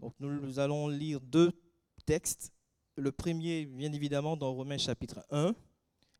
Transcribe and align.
Donc 0.00 0.14
nous 0.18 0.58
allons 0.58 0.88
lire 0.88 1.20
deux 1.20 1.52
textes. 2.06 2.52
Le 2.96 3.12
premier, 3.12 3.66
bien 3.66 3.92
évidemment, 3.92 4.36
dans 4.36 4.52
Romains 4.52 4.78
chapitre 4.78 5.24
1, 5.30 5.54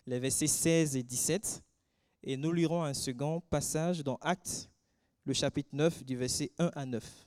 les 0.07 0.21
versets 0.21 0.47
16 0.47 0.97
et 0.97 1.03
17. 1.03 1.63
Et 2.23 2.37
nous 2.37 2.53
lirons 2.53 2.83
un 2.83 2.93
second 2.93 3.41
passage 3.41 4.05
dans 4.05 4.17
Actes, 4.17 4.71
le 5.25 5.33
chapitre 5.33 5.71
9, 5.73 6.05
du 6.05 6.17
verset 6.17 6.53
1 6.59 6.71
à 6.75 6.85
9. 6.85 7.27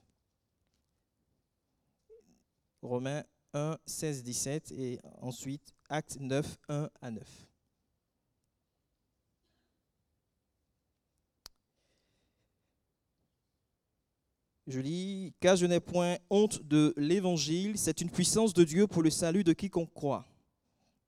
Romains 2.83 3.23
1, 3.53 3.77
16, 3.85 4.23
17 4.23 4.71
et 4.73 4.99
ensuite 5.21 5.73
Actes 5.89 6.17
9, 6.19 6.57
1 6.69 6.89
à 7.01 7.11
9. 7.11 7.47
Je 14.65 14.79
lis, 14.79 15.33
car 15.41 15.57
je 15.57 15.65
n'ai 15.65 15.81
point 15.81 16.17
honte 16.29 16.63
de 16.63 16.93
l'évangile, 16.95 17.77
c'est 17.77 17.99
une 17.99 18.09
puissance 18.09 18.53
de 18.53 18.63
Dieu 18.63 18.87
pour 18.87 19.03
le 19.03 19.09
salut 19.09 19.43
de 19.43 19.51
quiconque 19.51 19.93
croit, 19.93 20.25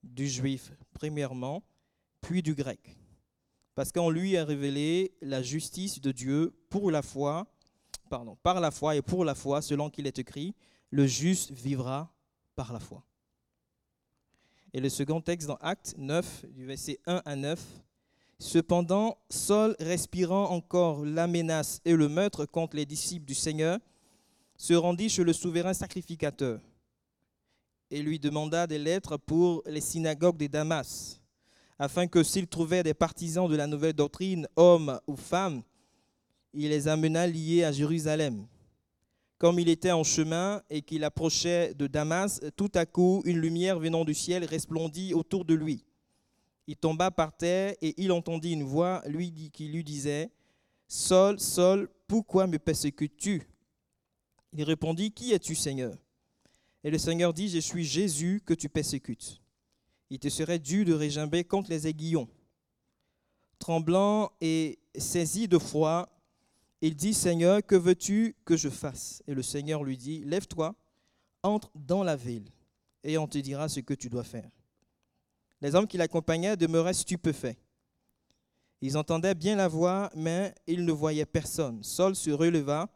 du 0.04 0.28
juif 0.28 0.74
premièrement, 0.94 1.64
puis 2.20 2.42
du 2.42 2.54
grec. 2.54 2.98
Parce 3.74 3.92
qu'on 3.92 4.10
lui 4.10 4.36
a 4.36 4.44
révélé 4.44 5.14
la 5.22 5.42
justice 5.42 6.02
de 6.02 6.12
Dieu 6.12 6.54
pour 6.70 6.92
la 6.92 7.02
foi, 7.02 7.48
pardon, 8.10 8.38
par 8.44 8.60
la 8.60 8.72
foi 8.72 8.98
et 8.98 9.02
pour 9.02 9.24
la 9.24 9.36
foi, 9.36 9.62
selon 9.62 9.90
qu'il 9.90 10.08
est 10.08 10.20
écrit, 10.20 10.54
le 10.90 11.08
juste 11.08 11.52
vivra 11.52 12.14
par 12.56 12.74
la 12.74 12.80
foi. 12.80 13.06
Et 14.74 14.82
le 14.82 14.90
second 14.90 15.22
texte 15.22 15.48
dans 15.48 15.56
Acte 15.56 15.96
9, 15.98 16.46
du 16.50 16.66
verset 16.66 17.00
1 17.06 17.22
à 17.24 17.36
9, 17.38 17.62
Cependant, 18.38 19.18
Saul, 19.30 19.76
respirant 19.80 20.50
encore 20.50 21.06
la 21.06 21.28
menace 21.28 21.80
et 21.86 21.96
le 21.96 22.10
meurtre 22.10 22.46
contre 22.46 22.76
les 22.76 22.86
disciples 22.86 23.26
du 23.26 23.36
Seigneur, 23.36 23.80
se 24.58 24.74
rendit 24.74 25.10
chez 25.10 25.24
le 25.24 25.34
souverain 25.34 25.74
sacrificateur 25.74 26.60
et 27.92 28.02
lui 28.02 28.20
demanda 28.20 28.68
des 28.68 28.80
lettres 28.80 29.18
pour 29.18 29.64
les 29.66 29.82
synagogues 29.82 30.38
de 30.38 30.48
Damas, 30.48 31.22
afin 31.78 32.08
que 32.08 32.24
s'il 32.24 32.48
trouvait 32.48 32.84
des 32.84 32.94
partisans 32.94 33.50
de 33.50 33.56
la 33.56 33.68
nouvelle 33.68 33.94
doctrine, 33.94 34.48
hommes 34.56 35.00
ou 35.08 35.16
femmes, 35.16 35.62
il 36.54 36.70
les 36.70 36.88
amena 36.88 37.28
liés 37.28 37.64
à 37.64 37.72
Jérusalem. 37.72 38.48
Comme 39.38 39.60
il 39.60 39.70
était 39.70 39.92
en 39.92 40.04
chemin 40.04 40.62
et 40.70 40.82
qu'il 40.82 41.04
approchait 41.04 41.74
de 41.74 41.88
Damas, 41.88 42.40
tout 42.56 42.72
à 42.74 42.86
coup 42.86 43.22
une 43.26 43.40
lumière 43.40 43.80
venant 43.80 44.06
du 44.06 44.14
ciel 44.14 44.46
resplendit 44.46 45.14
autour 45.14 45.44
de 45.44 45.54
lui. 45.54 45.84
Il 46.68 46.78
tomba 46.78 47.12
par 47.12 47.36
terre 47.36 47.76
et 47.82 47.94
il 48.02 48.12
entendit 48.12 48.54
une 48.54 48.64
voix 48.64 49.04
lui 49.06 49.52
qui 49.52 49.68
lui 49.68 49.84
disait 49.84 50.32
Saul, 50.88 51.40
Saul, 51.40 51.90
pourquoi 52.08 52.48
me 52.48 52.58
persécutes-tu? 52.58 53.44
Il 54.54 54.64
répondit 54.64 55.12
Qui 55.12 55.34
es-tu, 55.34 55.56
Seigneur? 55.56 55.96
Et 56.84 56.92
le 56.92 56.98
Seigneur 56.98 57.34
dit 57.34 57.50
Je 57.50 57.60
suis 57.60 57.84
Jésus 57.84 58.42
que 58.46 58.54
tu 58.54 58.70
persécutes. 58.70 59.42
Il 60.10 60.20
te 60.20 60.30
serait 60.30 60.60
dû 60.60 60.86
de 60.86 60.94
régimber 60.94 61.44
contre 61.44 61.70
les 61.70 61.88
aiguillons. 61.88 62.30
Tremblant 63.60 64.32
et 64.42 64.80
saisi 64.96 65.48
de 65.48 65.58
froid, 65.58 66.10
il 66.82 66.96
dit 66.96 67.14
Seigneur, 67.14 67.66
que 67.66 67.76
veux-tu 67.76 68.36
que 68.46 68.56
je 68.56 68.70
fasse? 68.70 69.24
Et 69.28 69.34
le 69.34 69.42
Seigneur 69.42 69.84
lui 69.84 69.98
dit 69.98 70.24
Lève-toi, 70.26 70.76
entre 71.42 71.72
dans 71.76 72.04
la 72.04 72.16
ville, 72.16 72.50
et 73.04 73.18
on 73.18 73.28
te 73.28 73.38
dira 73.38 73.70
ce 73.70 73.80
que 73.80 73.94
tu 73.94 74.10
dois 74.10 74.24
faire. 74.24 74.50
Les 75.62 75.74
hommes 75.76 75.88
qui 75.88 75.98
l'accompagnaient 75.98 76.58
demeuraient 76.58 76.94
stupéfaits. 76.94 77.58
Ils 78.82 78.98
entendaient 78.98 79.36
bien 79.36 79.56
la 79.56 79.68
voix, 79.68 80.12
mais 80.16 80.54
ils 80.68 80.86
ne 80.86 80.92
voyaient 80.92 81.26
personne. 81.26 81.82
Saul 81.82 82.16
se 82.16 82.30
releva 82.30 82.90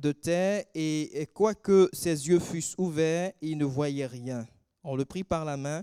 de 0.00 0.12
terre, 0.12 0.64
et 0.74 1.28
quoique 1.32 1.88
ses 1.92 2.28
yeux 2.28 2.38
fussent 2.38 2.74
ouverts, 2.78 3.32
il 3.40 3.58
ne 3.58 3.64
voyait 3.64 4.06
rien. 4.06 4.46
On 4.82 4.96
le 4.96 5.04
prit 5.04 5.24
par 5.24 5.44
la 5.44 5.56
main, 5.56 5.82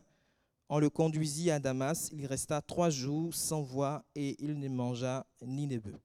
on 0.70 0.80
le 0.80 0.90
conduisit 0.90 1.50
à 1.52 1.60
Damas. 1.60 2.10
Il 2.14 2.26
resta 2.26 2.62
trois 2.62 2.90
jours 2.90 3.34
sans 3.34 3.62
voix, 3.62 4.06
et 4.16 4.36
il 4.44 4.60
ne 4.60 4.70
mangea 4.70 5.26
ni 5.42 5.68
ne 5.68 5.78
but. 5.78 5.96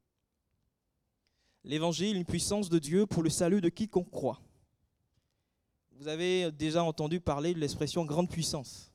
L'évangile, 1.63 2.17
une 2.17 2.25
puissance 2.25 2.69
de 2.69 2.79
Dieu 2.79 3.07
pour 3.07 3.23
le 3.23 3.31
salut 3.31 3.61
de 3.61 3.69
quiconque 3.69 4.11
croit. 4.11 4.41
Vous 5.93 6.09
avez 6.09 6.53
déjà 6.53 6.83
entendu 6.83 7.21
parler 7.21 7.55
de 7.55 7.59
l'expression 7.59 8.05
grande 8.05 8.31
puissance, 8.31 8.93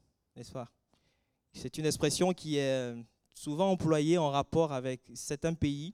c'est 1.53 1.77
une 1.77 1.85
expression 1.85 2.33
qui 2.33 2.57
est 2.57 2.95
souvent 3.33 3.71
employée 3.71 4.17
en 4.17 4.29
rapport 4.29 4.71
avec 4.71 5.01
certains 5.13 5.53
pays 5.53 5.93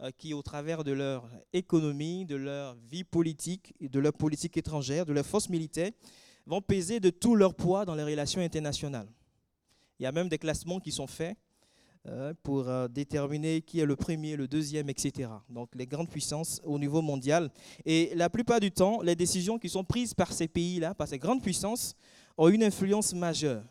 euh, 0.00 0.10
qui, 0.16 0.32
au 0.32 0.42
travers 0.42 0.84
de 0.84 0.92
leur 0.92 1.28
économie, 1.52 2.24
de 2.24 2.36
leur 2.36 2.76
vie 2.76 3.04
politique, 3.04 3.74
de 3.80 3.98
leur 3.98 4.12
politique 4.12 4.56
étrangère, 4.56 5.04
de 5.04 5.12
leur 5.12 5.26
force 5.26 5.48
militaire, 5.48 5.90
vont 6.46 6.62
peser 6.62 7.00
de 7.00 7.10
tout 7.10 7.34
leur 7.34 7.54
poids 7.54 7.84
dans 7.84 7.94
les 7.94 8.04
relations 8.04 8.40
internationales. 8.40 9.08
Il 9.98 10.04
y 10.04 10.06
a 10.06 10.12
même 10.12 10.28
des 10.28 10.38
classements 10.38 10.78
qui 10.78 10.92
sont 10.92 11.08
faits 11.08 11.36
euh, 12.06 12.32
pour 12.44 12.68
euh, 12.68 12.86
déterminer 12.86 13.60
qui 13.60 13.80
est 13.80 13.84
le 13.84 13.96
premier, 13.96 14.36
le 14.36 14.46
deuxième, 14.46 14.88
etc. 14.88 15.30
Donc 15.50 15.70
les 15.74 15.86
grandes 15.86 16.08
puissances 16.08 16.60
au 16.64 16.78
niveau 16.78 17.02
mondial. 17.02 17.50
Et 17.84 18.12
la 18.14 18.30
plupart 18.30 18.60
du 18.60 18.70
temps, 18.70 19.02
les 19.02 19.16
décisions 19.16 19.58
qui 19.58 19.68
sont 19.68 19.82
prises 19.84 20.14
par 20.14 20.32
ces 20.32 20.46
pays-là, 20.46 20.94
par 20.94 21.08
ces 21.08 21.18
grandes 21.18 21.42
puissances, 21.42 21.96
ont 22.38 22.48
une 22.48 22.62
influence 22.62 23.12
majeure 23.12 23.62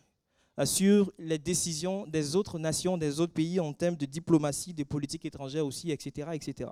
sur 0.65 1.11
les 1.17 1.37
décisions 1.37 2.05
des 2.05 2.35
autres 2.35 2.59
nations, 2.59 2.97
des 2.97 3.19
autres 3.19 3.33
pays 3.33 3.59
en 3.59 3.73
termes 3.73 3.95
de 3.95 4.05
diplomatie, 4.05 4.73
de 4.73 4.83
politique 4.83 5.25
étrangère 5.25 5.65
aussi, 5.65 5.91
etc. 5.91 6.29
etc. 6.33 6.69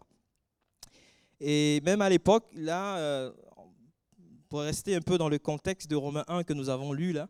Et 1.39 1.81
même 1.85 2.01
à 2.01 2.09
l'époque, 2.09 2.45
là, 2.53 2.97
euh, 2.97 3.31
pour 4.49 4.61
rester 4.61 4.95
un 4.95 5.01
peu 5.01 5.17
dans 5.17 5.29
le 5.29 5.39
contexte 5.39 5.89
de 5.89 5.95
Romains 5.95 6.25
1 6.27 6.43
que 6.43 6.53
nous 6.53 6.69
avons 6.69 6.91
lu 6.93 7.13
là, 7.13 7.29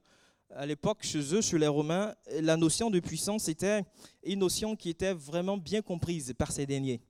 à 0.56 0.66
l'époque, 0.66 1.00
chez 1.02 1.34
eux, 1.34 1.42
chez 1.42 1.58
les 1.58 1.68
Romains, 1.68 2.14
la 2.40 2.56
notion 2.56 2.90
de 2.90 3.00
puissance 3.00 3.50
était 3.50 3.84
une 4.24 4.40
notion 4.40 4.76
qui 4.76 4.90
était 4.90 5.14
vraiment 5.14 5.58
bien 5.58 5.82
comprise 5.82 6.34
par 6.38 6.52
ces 6.52 6.66
derniers. 6.66 7.02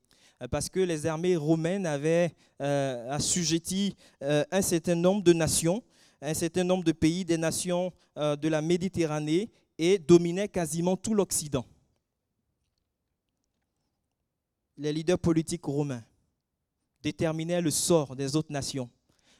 Parce 0.50 0.68
que 0.70 0.80
les 0.80 1.06
armées 1.06 1.36
romaines 1.36 1.86
avaient 1.86 2.34
euh, 2.62 3.12
assujetti 3.12 3.96
euh, 4.24 4.44
un 4.52 4.62
certain 4.62 4.96
nombre 4.96 5.24
de 5.24 5.34
nations 5.34 5.84
un 6.22 6.34
certain 6.34 6.64
nombre 6.64 6.84
de 6.84 6.92
pays, 6.92 7.26
des 7.26 7.38
nations 7.38 7.92
euh, 8.18 8.36
de 8.36 8.48
la 8.48 8.62
Méditerranée 8.62 9.50
et 9.78 9.98
dominaient 9.98 10.48
quasiment 10.48 10.96
tout 10.96 11.14
l'Occident. 11.14 11.66
Les 14.78 14.92
leaders 14.92 15.20
politiques 15.20 15.66
romains 15.66 16.04
déterminaient 17.02 17.62
le 17.62 17.72
sort 17.72 18.16
des 18.16 18.36
autres 18.36 18.52
nations, 18.52 18.90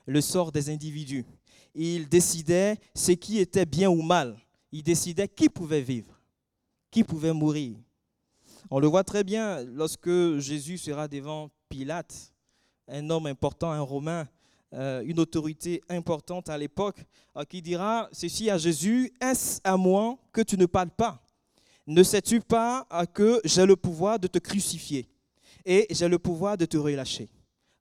le 0.06 0.22
sort 0.22 0.52
des 0.52 0.70
individus. 0.70 1.26
Ils 1.74 2.08
décidaient 2.08 2.78
ce 2.94 3.12
qui 3.12 3.40
était 3.40 3.66
bien 3.66 3.90
ou 3.90 4.02
mal. 4.02 4.38
Ils 4.72 4.84
décidaient 4.84 5.28
qui 5.28 5.50
pouvait 5.50 5.82
vivre, 5.82 6.20
qui 6.92 7.04
pouvait 7.04 7.34
mourir. 7.34 7.78
On 8.70 8.80
le 8.80 8.88
voit 8.88 9.04
très 9.04 9.24
bien 9.24 9.64
lorsque 9.64 10.38
Jésus 10.38 10.78
sera 10.78 11.08
devant 11.08 11.50
Pilate, 11.70 12.34
un 12.88 13.10
homme 13.10 13.26
important, 13.26 13.72
un 13.72 13.82
Romain, 13.82 14.28
euh, 14.76 15.04
une 15.06 15.22
autorité 15.22 15.82
importante 15.88 16.50
à 16.50 16.58
l'époque, 16.58 16.98
euh, 17.38 17.46
qui 17.46 17.62
dira 17.62 18.10
ceci 18.12 18.50
à 18.50 18.58
Jésus, 18.58 19.14
est-ce 19.22 19.62
à 19.64 19.78
moi 19.78 20.18
que 20.34 20.42
tu 20.42 20.58
ne 20.58 20.66
parles 20.66 20.90
pas? 20.90 21.24
Ne 21.88 22.04
sais-tu 22.04 22.42
pas 22.42 22.86
euh, 22.92 23.06
que 23.06 23.40
j'ai 23.46 23.66
le 23.66 23.78
pouvoir 23.78 24.20
de 24.20 24.28
te 24.28 24.38
crucifier 24.38 25.08
et 25.66 25.88
j'ai 25.90 26.10
le 26.10 26.20
pouvoir 26.20 26.58
de 26.58 26.66
te 26.66 26.76
relâcher? 26.76 27.30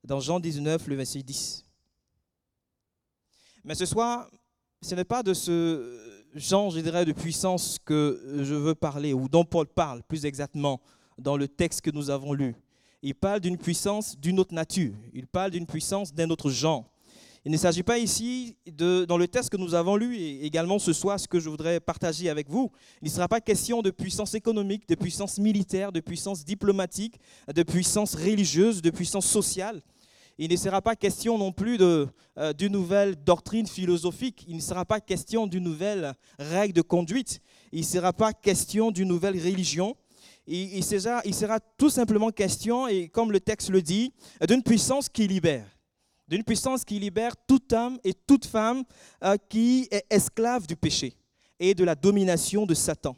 Dans 0.05 0.21
Jean 0.21 0.39
19, 0.39 0.87
le 0.87 0.95
verset 0.95 1.21
10. 1.21 1.65
Mais 3.65 3.75
ce 3.75 3.85
soir, 3.85 4.29
ce 4.81 4.95
n'est 4.95 5.03
pas 5.03 5.21
de 5.21 5.33
ce 5.33 5.99
genre, 6.33 6.71
je 6.71 6.79
dirais, 6.79 7.03
de 7.03 7.11
puissance 7.11 7.77
que 7.83 8.21
je 8.41 8.55
veux 8.55 8.75
parler, 8.75 9.11
ou 9.11 9.27
dont 9.27 9.43
Paul 9.43 9.67
parle 9.67 10.01
plus 10.03 10.25
exactement 10.25 10.79
dans 11.17 11.35
le 11.35 11.49
texte 11.49 11.81
que 11.81 11.91
nous 11.91 12.09
avons 12.09 12.31
lu. 12.31 12.55
Il 13.07 13.13
parle 13.13 13.39
d'une 13.39 13.59
puissance 13.59 14.17
d'une 14.19 14.39
autre 14.39 14.55
nature. 14.55 14.95
Il 15.13 15.27
parle 15.27 15.51
d'une 15.51 15.67
puissance 15.67 16.11
d'un 16.11 16.27
autre 16.31 16.49
genre. 16.49 16.89
Il 17.45 17.51
ne 17.51 17.57
s'agit 17.57 17.83
pas 17.83 17.99
ici, 17.99 18.57
de, 18.65 19.05
dans 19.05 19.19
le 19.19 19.27
texte 19.27 19.51
que 19.51 19.57
nous 19.57 19.75
avons 19.75 19.95
lu, 19.95 20.17
et 20.17 20.43
également 20.43 20.79
ce 20.79 20.91
soir, 20.91 21.19
ce 21.19 21.27
que 21.27 21.39
je 21.39 21.47
voudrais 21.47 21.79
partager 21.79 22.31
avec 22.31 22.49
vous, 22.49 22.71
il 23.03 23.05
ne 23.05 23.11
sera 23.11 23.27
pas 23.27 23.41
question 23.41 23.83
de 23.83 23.91
puissance 23.91 24.33
économique, 24.33 24.89
de 24.89 24.95
puissance 24.95 25.37
militaire, 25.37 25.91
de 25.91 25.99
puissance 25.99 26.43
diplomatique, 26.43 27.19
de 27.47 27.61
puissance 27.61 28.15
religieuse, 28.15 28.81
de 28.81 28.89
puissance 28.89 29.27
sociale. 29.27 29.83
Il 30.39 30.49
ne 30.49 30.55
sera 30.57 30.81
pas 30.81 30.95
question 30.95 31.37
non 31.37 31.51
plus 31.51 31.77
euh, 31.79 32.07
d'une 32.57 32.71
nouvelle 32.71 33.15
doctrine 33.23 33.67
philosophique. 33.67 34.45
Il 34.47 34.55
ne 34.55 34.61
sera 34.61 34.83
pas 34.83 34.99
question 34.99 35.45
d'une 35.45 35.63
nouvelle 35.63 36.15
règle 36.39 36.73
de 36.73 36.81
conduite. 36.81 37.39
Il 37.71 37.81
ne 37.81 37.85
sera 37.85 38.13
pas 38.13 38.33
question 38.33 38.89
d'une 38.89 39.09
nouvelle 39.09 39.35
religion 39.35 39.95
il, 40.47 40.83
sera, 40.83 41.59
tout 41.77 41.89
simplement 41.89 42.29
question, 42.29 42.87
et 42.87 43.07
comme 43.07 43.31
le 43.31 43.39
texte 43.39 43.69
le 43.69 43.81
dit, 43.81 44.13
d'une 44.47 44.63
puissance 44.63 45.09
qui 45.09 45.27
libère. 45.27 45.65
D'une 46.27 46.43
puissance 46.43 46.83
qui 46.83 46.99
libère 46.99 47.33
toute 47.47 47.71
homme 47.73 47.99
et 48.03 48.13
toute 48.13 48.45
femme 48.45 48.83
euh, 49.23 49.35
qui 49.49 49.87
est 49.91 50.05
esclave 50.09 50.65
du 50.65 50.75
péché 50.75 51.13
et 51.59 51.73
de 51.73 51.83
la 51.83 51.95
domination 51.95 52.65
de 52.65 52.73
Satan. 52.73 53.15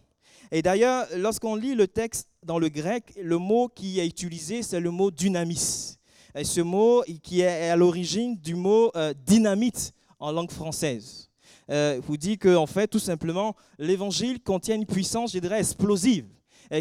Et 0.52 0.62
d'ailleurs, 0.62 1.08
lorsqu'on 1.16 1.56
lit 1.56 1.76
le 1.76 1.88
texte 1.88 2.28
dans 2.44 2.60
le 2.60 2.70
grec, 2.70 3.14
le 3.22 3.38
mot 3.38 3.70
qui 3.70 4.00
est 4.00 4.06
utilisé, 4.06 4.62
c'est 4.62 4.80
le 4.80 4.92
mot 4.92 5.12
dynamis. 5.12 5.98
Ce 6.44 6.62
mot 6.62 7.04
qui 7.24 7.42
est 7.42 7.70
à 7.70 7.76
l'origine 7.76 8.38
du 8.38 8.56
mot 8.56 8.92
euh, 8.96 9.14
dynamite 9.26 9.94
en 10.20 10.32
langue 10.32 10.52
française. 10.52 11.30
Euh, 11.70 12.00
vous 12.06 12.16
dit 12.16 12.38
que, 12.38 12.56
en 12.56 12.68
fait, 12.68 12.88
tout 12.88 13.00
simplement, 13.00 13.56
l'évangile 13.78 14.42
contient 14.42 14.76
une 14.76 14.86
puissance, 14.86 15.34
je 15.34 15.40
dirais, 15.40 15.60
explosive 15.60 16.26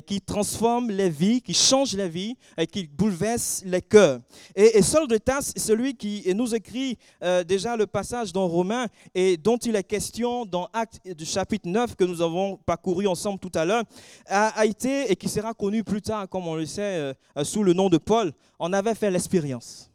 qui 0.07 0.21
transforme 0.21 0.91
les 0.91 1.11
vies, 1.11 1.41
qui 1.41 1.55
change 1.55 1.95
les 1.95 2.09
vies, 2.09 2.37
et 2.57 2.67
qui 2.67 2.87
bouleverse 2.87 3.63
les 3.65 3.83
cœurs. 3.83 4.21
Et, 4.55 4.79
et 4.79 4.83
Saul 4.83 5.09
de 5.09 5.17
Tasse, 5.17 5.53
celui 5.57 5.95
qui 5.95 6.25
nous 6.35 6.55
écrit 6.55 6.99
euh, 7.23 7.45
déjà 7.45 7.77
le 7.77 7.87
passage 7.87 8.33
dans 8.33 8.47
Romains 8.47 8.87
et 9.15 9.37
dont 9.37 9.57
il 9.57 9.77
est 9.77 9.85
question 9.85 10.45
dans 10.45 10.69
Acte 10.73 11.01
du 11.07 11.25
chapitre 11.25 11.69
9 11.69 11.95
que 11.97 12.05
nous 12.05 12.21
avons 12.21 12.57
parcouru 12.57 13.07
ensemble 13.07 13.39
tout 13.39 13.53
à 13.55 13.65
l'heure, 13.65 13.85
a, 14.27 14.65
été 14.67 15.11
et 15.11 15.17
qui 15.17 15.29
sera 15.29 15.55
connu 15.55 15.85
plus 15.85 16.03
tard, 16.03 16.29
comme 16.29 16.47
on 16.47 16.55
le 16.55 16.67
sait, 16.67 17.15
euh, 17.37 17.45
sous 17.45 17.63
le 17.63 17.73
nom 17.73 17.89
de 17.89 17.99
Paul, 17.99 18.33
on 18.59 18.73
avait 18.73 18.95
fait 18.95 19.11
l'expérience. 19.11 19.91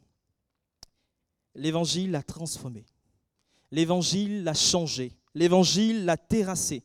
L'évangile 1.56 2.12
l'a 2.12 2.24
transformé. 2.24 2.86
L'évangile 3.72 4.44
l'a 4.44 4.54
changé. 4.54 5.12
L'évangile 5.34 6.06
l'a 6.06 6.18
terrassé. 6.18 6.84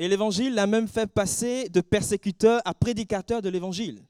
Et 0.00 0.08
l'évangile 0.08 0.54
l'a 0.54 0.66
même 0.66 0.88
fait 0.88 1.06
passer 1.06 1.68
de 1.68 1.82
persécuteur 1.82 2.62
à 2.64 2.72
prédicateur 2.72 3.42
de 3.42 3.50
l'évangile. 3.50 4.02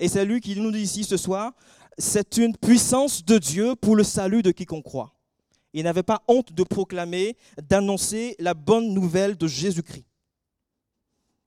Et 0.00 0.08
c'est 0.08 0.24
lui 0.24 0.40
qui 0.40 0.58
nous 0.58 0.72
dit 0.72 0.80
ici 0.80 1.04
ce 1.04 1.16
soir, 1.16 1.52
c'est 1.96 2.38
une 2.38 2.56
puissance 2.56 3.24
de 3.24 3.38
Dieu 3.38 3.76
pour 3.76 3.94
le 3.94 4.02
salut 4.02 4.42
de 4.42 4.50
quiconque 4.50 4.82
croit. 4.82 5.14
Il 5.72 5.84
n'avait 5.84 6.02
pas 6.02 6.24
honte 6.26 6.52
de 6.52 6.64
proclamer, 6.64 7.36
d'annoncer 7.56 8.34
la 8.40 8.52
bonne 8.52 8.92
nouvelle 8.92 9.36
de 9.36 9.46
Jésus-Christ. 9.46 10.04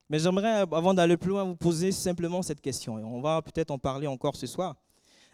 Mais 0.09 0.19
j'aimerais, 0.19 0.61
avant 0.71 0.93
d'aller 0.93 1.17
plus 1.17 1.31
loin, 1.31 1.43
vous 1.43 1.57
poser 1.57 1.91
simplement 1.91 2.41
cette 2.41 2.61
question. 2.61 2.97
Et 2.97 3.03
on 3.03 3.19
va 3.19 3.41
peut-être 3.41 3.71
en 3.71 3.77
parler 3.77 4.07
encore 4.07 4.37
ce 4.37 4.47
soir. 4.47 4.77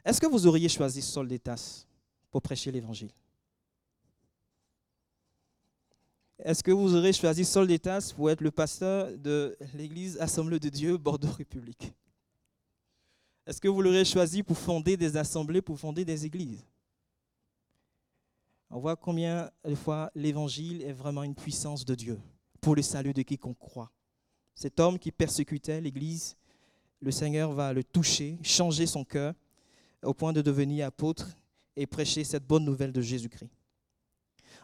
Est-ce 0.03 0.19
que 0.19 0.25
vous 0.25 0.47
auriez 0.47 0.67
choisi 0.67 1.03
Saul 1.03 1.27
d'Étas 1.27 1.85
pour 2.31 2.41
prêcher 2.41 2.71
l'évangile? 2.71 3.11
Est-ce 6.43 6.63
que 6.63 6.71
vous 6.71 6.95
aurez 6.95 7.13
choisi 7.13 7.45
Saul 7.45 7.67
d'Étas 7.67 8.13
pour 8.15 8.31
être 8.31 8.41
le 8.41 8.49
pasteur 8.49 9.15
de 9.15 9.55
l'église 9.75 10.17
Assemblée 10.19 10.59
de 10.59 10.69
Dieu 10.69 10.97
Bordeaux 10.97 11.29
République? 11.29 11.93
Est-ce 13.45 13.61
que 13.61 13.67
vous 13.67 13.81
l'aurez 13.83 14.05
choisi 14.05 14.41
pour 14.41 14.57
fonder 14.57 14.97
des 14.97 15.17
assemblées, 15.17 15.61
pour 15.61 15.79
fonder 15.79 16.03
des 16.03 16.25
églises? 16.25 16.65
On 18.71 18.79
voit 18.79 18.95
combien 18.95 19.51
de 19.63 19.75
fois 19.75 20.09
l'évangile 20.15 20.81
est 20.81 20.93
vraiment 20.93 21.21
une 21.21 21.35
puissance 21.35 21.85
de 21.85 21.93
Dieu 21.93 22.19
pour 22.59 22.75
le 22.75 22.81
salut 22.81 23.13
de 23.13 23.21
quiconque 23.21 23.59
croit. 23.59 23.91
Cet 24.55 24.79
homme 24.79 24.97
qui 24.97 25.11
persécutait 25.11 25.79
l'église, 25.79 26.35
le 27.01 27.11
Seigneur 27.11 27.51
va 27.51 27.71
le 27.71 27.83
toucher, 27.83 28.39
changer 28.41 28.88
son 28.88 29.03
cœur 29.03 29.35
au 30.01 30.15
point 30.15 30.33
de 30.33 30.41
devenir 30.41 30.88
apôtre 30.88 31.27
et 31.75 31.85
prêcher 31.85 32.23
cette 32.23 32.47
bonne 32.47 32.65
nouvelle 32.65 32.91
de 32.91 33.01
Jésus-Christ. 33.01 33.51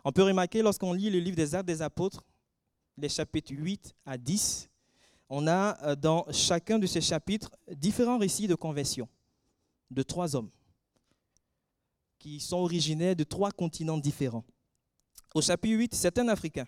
On 0.07 0.13
peut 0.13 0.23
remarquer 0.23 0.61
lorsqu'on 0.61 0.93
lit 0.93 1.09
le 1.09 1.19
livre 1.19 1.35
des 1.35 1.53
Actes 1.53 1.67
des 1.67 1.81
Apôtres, 1.81 2.23
les 2.97 3.09
chapitres 3.09 3.51
8 3.53 3.93
à 4.05 4.17
10, 4.17 4.69
on 5.27 5.47
a 5.47 5.77
euh, 5.83 5.97
dans 5.97 6.25
chacun 6.31 6.79
de 6.79 6.87
ces 6.87 7.01
chapitres 7.01 7.51
différents 7.75 8.17
récits 8.17 8.47
de 8.47 8.55
conversion 8.55 9.09
de 9.91 10.01
trois 10.03 10.33
hommes 10.33 10.49
qui 12.19 12.39
sont 12.39 12.55
originaires 12.55 13.17
de 13.17 13.25
trois 13.25 13.51
continents 13.51 13.97
différents. 13.97 14.45
Au 15.35 15.41
chapitre 15.41 15.75
8, 15.75 15.93
c'est 15.93 16.17
un 16.19 16.29
Africain 16.29 16.67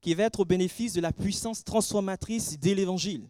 qui 0.00 0.14
va 0.14 0.22
être 0.22 0.38
au 0.38 0.44
bénéfice 0.44 0.92
de 0.92 1.00
la 1.00 1.12
puissance 1.12 1.64
transformatrice 1.64 2.56
de 2.56 2.70
l'Évangile. 2.70 3.28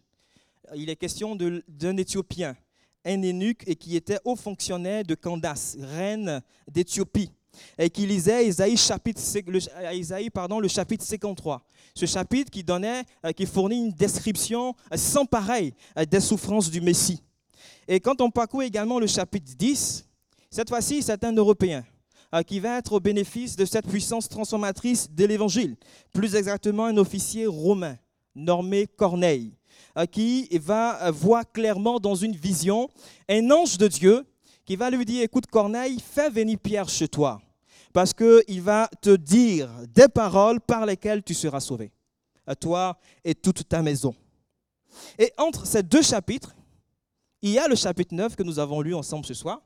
Il 0.75 0.87
est 0.87 0.95
question 0.95 1.35
d'un 1.35 1.97
Éthiopien, 1.97 2.55
un 3.03 3.23
eunuque 3.23 3.63
et 3.65 3.75
qui 3.75 3.95
était 3.95 4.19
haut 4.23 4.35
fonctionnaire 4.35 5.03
de 5.03 5.15
Candace, 5.15 5.77
reine 5.79 6.43
d'Éthiopie 6.67 7.31
et 7.77 7.89
qui 7.89 8.05
lisait 8.05 8.47
Isaïe, 8.47 8.77
Isaïe 9.93 10.29
pardon, 10.29 10.59
le 10.59 10.67
chapitre 10.67 11.03
53. 11.03 11.61
Ce 11.93 12.05
chapitre 12.05 12.49
qui, 12.49 12.63
donnait, 12.63 13.03
euh, 13.25 13.31
qui 13.31 13.45
fournit 13.45 13.77
une 13.77 13.91
description 13.91 14.75
euh, 14.91 14.97
sans 14.97 15.25
pareil 15.25 15.73
euh, 15.97 16.05
des 16.05 16.19
souffrances 16.19 16.69
du 16.69 16.81
Messie. 16.81 17.21
Et 17.87 17.99
quand 17.99 18.21
on 18.21 18.29
parcourt 18.29 18.63
également 18.63 18.99
le 18.99 19.07
chapitre 19.07 19.51
10, 19.57 20.05
cette 20.49 20.69
fois-ci, 20.69 21.01
c'est 21.01 21.23
un 21.23 21.33
Européen 21.33 21.83
qui 22.47 22.61
va 22.61 22.77
être 22.77 22.93
au 22.93 23.01
bénéfice 23.01 23.57
de 23.57 23.65
cette 23.65 23.85
puissance 23.85 24.29
transformatrice 24.29 25.11
de 25.11 25.25
l'Évangile. 25.25 25.75
Plus 26.13 26.35
exactement, 26.35 26.85
un 26.85 26.95
officier 26.95 27.45
romain 27.45 27.97
nommé 28.35 28.87
Corneille, 28.87 29.51
qui 30.11 30.47
va 30.57 31.11
voir 31.11 31.43
clairement 31.51 31.99
dans 31.99 32.15
une 32.15 32.33
vision 32.33 32.89
un 33.27 33.51
ange 33.51 33.77
de 33.77 33.89
Dieu 33.89 34.25
qui 34.71 34.77
va 34.77 34.89
lui 34.89 35.03
dire, 35.03 35.21
écoute 35.21 35.47
Corneille, 35.47 35.99
fais 35.99 36.29
venir 36.29 36.57
Pierre 36.57 36.87
chez 36.87 37.09
toi, 37.09 37.41
parce 37.91 38.13
qu'il 38.13 38.61
va 38.61 38.89
te 39.01 39.17
dire 39.17 39.69
des 39.93 40.07
paroles 40.07 40.61
par 40.61 40.85
lesquelles 40.85 41.21
tu 41.23 41.33
seras 41.33 41.59
sauvé, 41.59 41.91
à 42.47 42.55
toi 42.55 42.97
et 43.25 43.35
toute 43.35 43.67
ta 43.67 43.81
maison. 43.81 44.15
Et 45.19 45.33
entre 45.37 45.67
ces 45.67 45.83
deux 45.83 46.01
chapitres, 46.01 46.55
il 47.41 47.49
y 47.49 47.59
a 47.59 47.67
le 47.67 47.75
chapitre 47.75 48.15
9 48.15 48.37
que 48.37 48.43
nous 48.43 48.59
avons 48.59 48.79
lu 48.79 48.95
ensemble 48.95 49.25
ce 49.25 49.33
soir, 49.33 49.61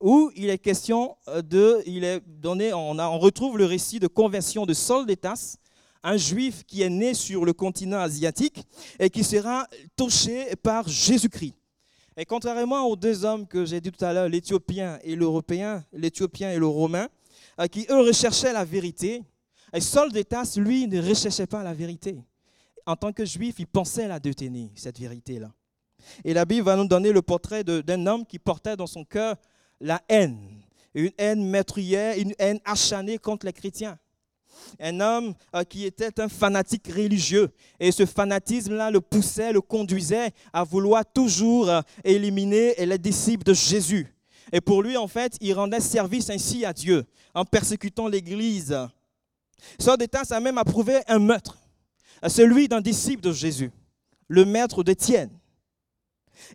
où 0.00 0.30
il 0.34 0.48
est 0.48 0.56
question 0.56 1.18
de, 1.44 1.82
il 1.84 2.02
est 2.02 2.22
donné, 2.26 2.72
on, 2.72 2.98
on 2.98 3.18
retrouve 3.18 3.58
le 3.58 3.66
récit 3.66 4.00
de 4.00 4.06
conversion 4.06 4.64
de 4.64 4.72
Saul 4.72 5.04
d'Étas, 5.04 5.58
un 6.02 6.16
juif 6.16 6.64
qui 6.66 6.80
est 6.80 6.88
né 6.88 7.12
sur 7.12 7.44
le 7.44 7.52
continent 7.52 7.98
asiatique 7.98 8.66
et 8.98 9.10
qui 9.10 9.22
sera 9.22 9.66
touché 9.96 10.56
par 10.62 10.88
Jésus-Christ. 10.88 11.52
Et 12.18 12.24
contrairement 12.24 12.86
aux 12.86 12.96
deux 12.96 13.26
hommes 13.26 13.46
que 13.46 13.66
j'ai 13.66 13.80
dit 13.80 13.92
tout 13.92 14.02
à 14.02 14.12
l'heure, 14.12 14.28
l'Éthiopien 14.28 14.98
et 15.02 15.14
l'Européen, 15.14 15.84
l'Éthiopien 15.92 16.50
et 16.50 16.58
le 16.58 16.66
Romain, 16.66 17.08
euh, 17.60 17.66
qui 17.66 17.86
eux 17.90 18.00
recherchaient 18.00 18.54
la 18.54 18.64
vérité, 18.64 19.22
et 19.74 19.80
Saul 19.80 20.10
lui, 20.56 20.86
ne 20.86 21.06
recherchait 21.06 21.46
pas 21.46 21.62
la 21.62 21.74
vérité. 21.74 22.16
En 22.86 22.96
tant 22.96 23.12
que 23.12 23.24
juif, 23.26 23.56
il 23.58 23.66
pensait 23.66 24.08
la 24.08 24.18
détenir, 24.18 24.70
cette 24.76 24.98
vérité-là. 24.98 25.52
Et 26.24 26.32
la 26.32 26.46
Bible 26.46 26.64
va 26.64 26.76
nous 26.76 26.86
donner 26.86 27.12
le 27.12 27.20
portrait 27.20 27.64
d'un 27.64 28.06
homme 28.06 28.24
qui 28.24 28.38
portait 28.38 28.76
dans 28.76 28.86
son 28.86 29.04
cœur 29.04 29.36
la 29.80 30.00
haine, 30.08 30.38
une 30.94 31.12
haine 31.18 31.44
meurtrière, 31.44 32.16
une 32.16 32.32
haine 32.38 32.60
acharnée 32.64 33.18
contre 33.18 33.44
les 33.44 33.52
chrétiens 33.52 33.98
un 34.80 35.00
homme 35.00 35.34
euh, 35.54 35.64
qui 35.64 35.84
était 35.84 36.20
un 36.20 36.28
fanatique 36.28 36.88
religieux. 36.88 37.50
Et 37.80 37.92
ce 37.92 38.06
fanatisme-là 38.06 38.90
le 38.90 39.00
poussait, 39.00 39.52
le 39.52 39.60
conduisait 39.60 40.30
à 40.52 40.64
vouloir 40.64 41.04
toujours 41.04 41.68
euh, 41.68 41.80
éliminer 42.04 42.74
les 42.84 42.98
disciples 42.98 43.44
de 43.44 43.54
Jésus. 43.54 44.12
Et 44.52 44.60
pour 44.60 44.82
lui, 44.82 44.96
en 44.96 45.08
fait, 45.08 45.36
il 45.40 45.52
rendait 45.54 45.80
service 45.80 46.30
ainsi 46.30 46.64
à 46.64 46.72
Dieu 46.72 47.04
en 47.34 47.44
persécutant 47.44 48.08
l'Église. 48.08 48.76
Saul 49.78 49.98
d'État 49.98 50.22
a 50.30 50.40
même 50.40 50.58
approuvé 50.58 51.00
un 51.08 51.18
meurtre, 51.18 51.58
celui 52.28 52.68
d'un 52.68 52.80
disciple 52.80 53.22
de 53.22 53.32
Jésus, 53.32 53.72
le 54.28 54.44
maître 54.44 54.84
d'Étienne. 54.84 55.30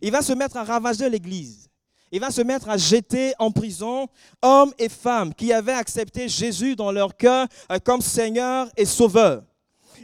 Il 0.00 0.12
va 0.12 0.22
se 0.22 0.32
mettre 0.32 0.56
à 0.56 0.64
ravager 0.64 1.10
l'Église 1.10 1.68
il 2.12 2.20
va 2.20 2.30
se 2.30 2.42
mettre 2.42 2.68
à 2.68 2.76
jeter 2.76 3.32
en 3.38 3.50
prison 3.50 4.06
hommes 4.42 4.72
et 4.78 4.90
femmes 4.90 5.34
qui 5.34 5.52
avaient 5.52 5.72
accepté 5.72 6.28
Jésus 6.28 6.76
dans 6.76 6.92
leur 6.92 7.16
cœur 7.16 7.48
euh, 7.70 7.78
comme 7.82 8.02
Seigneur 8.02 8.70
et 8.76 8.84
Sauveur. 8.84 9.42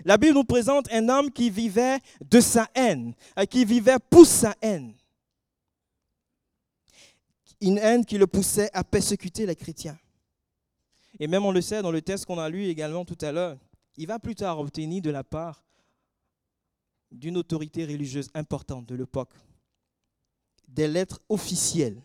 La 0.04 0.16
Bible 0.16 0.34
nous 0.34 0.44
présente 0.44 0.90
un 0.90 1.08
homme 1.10 1.30
qui 1.30 1.50
vivait 1.50 1.98
de 2.24 2.40
sa 2.40 2.66
haine, 2.74 3.14
euh, 3.38 3.44
qui 3.44 3.66
vivait 3.66 3.98
pour 4.10 4.26
sa 4.26 4.54
haine. 4.62 4.94
Une 7.60 7.76
haine 7.78 8.06
qui 8.06 8.16
le 8.16 8.26
poussait 8.26 8.70
à 8.72 8.82
persécuter 8.82 9.44
les 9.44 9.56
chrétiens. 9.56 9.98
Et 11.20 11.26
même 11.26 11.44
on 11.44 11.52
le 11.52 11.60
sait 11.60 11.82
dans 11.82 11.90
le 11.90 12.00
texte 12.00 12.24
qu'on 12.24 12.38
a 12.38 12.48
lu 12.48 12.64
également 12.66 13.04
tout 13.04 13.18
à 13.20 13.32
l'heure, 13.32 13.58
il 13.96 14.06
va 14.06 14.18
plus 14.18 14.34
tard 14.34 14.58
obtenir 14.60 15.02
de 15.02 15.10
la 15.10 15.24
part 15.24 15.62
d'une 17.10 17.36
autorité 17.36 17.84
religieuse 17.84 18.30
importante 18.34 18.86
de 18.86 18.94
l'époque, 18.94 19.30
des 20.68 20.86
lettres 20.86 21.20
officielles, 21.28 22.00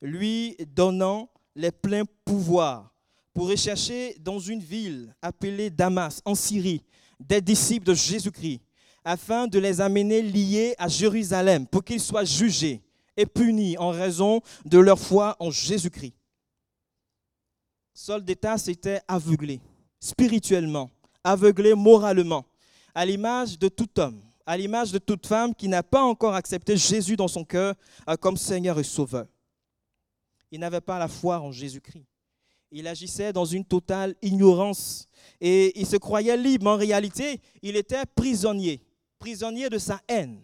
lui 0.00 0.56
donnant 0.74 1.28
les 1.56 1.72
pleins 1.72 2.04
pouvoirs 2.24 2.94
pour 3.32 3.48
rechercher 3.48 4.16
dans 4.20 4.38
une 4.38 4.60
ville 4.60 5.14
appelée 5.22 5.70
Damas, 5.70 6.20
en 6.24 6.34
Syrie, 6.34 6.82
des 7.18 7.40
disciples 7.40 7.86
de 7.86 7.94
Jésus-Christ, 7.94 8.60
afin 9.04 9.46
de 9.46 9.58
les 9.58 9.80
amener 9.80 10.22
liés 10.22 10.74
à 10.78 10.88
Jérusalem 10.88 11.66
pour 11.66 11.82
qu'ils 11.82 12.00
soient 12.00 12.24
jugés 12.24 12.82
et 13.16 13.26
punis 13.26 13.76
en 13.78 13.90
raison 13.90 14.40
de 14.64 14.78
leur 14.78 14.98
foi 14.98 15.36
en 15.38 15.50
Jésus-Christ. 15.50 16.14
Saul 17.94 18.24
d'État 18.24 18.56
s'était 18.58 19.00
aveuglé 19.08 19.60
spirituellement, 19.98 20.90
aveuglé 21.22 21.74
moralement, 21.74 22.46
à 22.94 23.04
l'image 23.04 23.58
de 23.58 23.68
tout 23.68 23.88
homme 23.98 24.20
à 24.46 24.56
l'image 24.56 24.92
de 24.92 24.98
toute 24.98 25.26
femme 25.26 25.54
qui 25.54 25.68
n'a 25.68 25.82
pas 25.82 26.02
encore 26.02 26.34
accepté 26.34 26.76
Jésus 26.76 27.16
dans 27.16 27.28
son 27.28 27.44
cœur 27.44 27.74
euh, 28.08 28.16
comme 28.16 28.36
Seigneur 28.36 28.78
et 28.78 28.84
Sauveur. 28.84 29.26
Il 30.50 30.60
n'avait 30.60 30.80
pas 30.80 30.98
la 30.98 31.08
foi 31.08 31.40
en 31.40 31.52
Jésus-Christ. 31.52 32.06
Il 32.72 32.86
agissait 32.86 33.32
dans 33.32 33.44
une 33.44 33.64
totale 33.64 34.14
ignorance 34.22 35.08
et 35.40 35.78
il 35.78 35.86
se 35.86 35.96
croyait 35.96 36.36
libre, 36.36 36.68
en 36.68 36.76
réalité, 36.76 37.40
il 37.62 37.76
était 37.76 38.04
prisonnier, 38.14 38.80
prisonnier 39.18 39.68
de 39.68 39.78
sa 39.78 40.00
haine. 40.08 40.40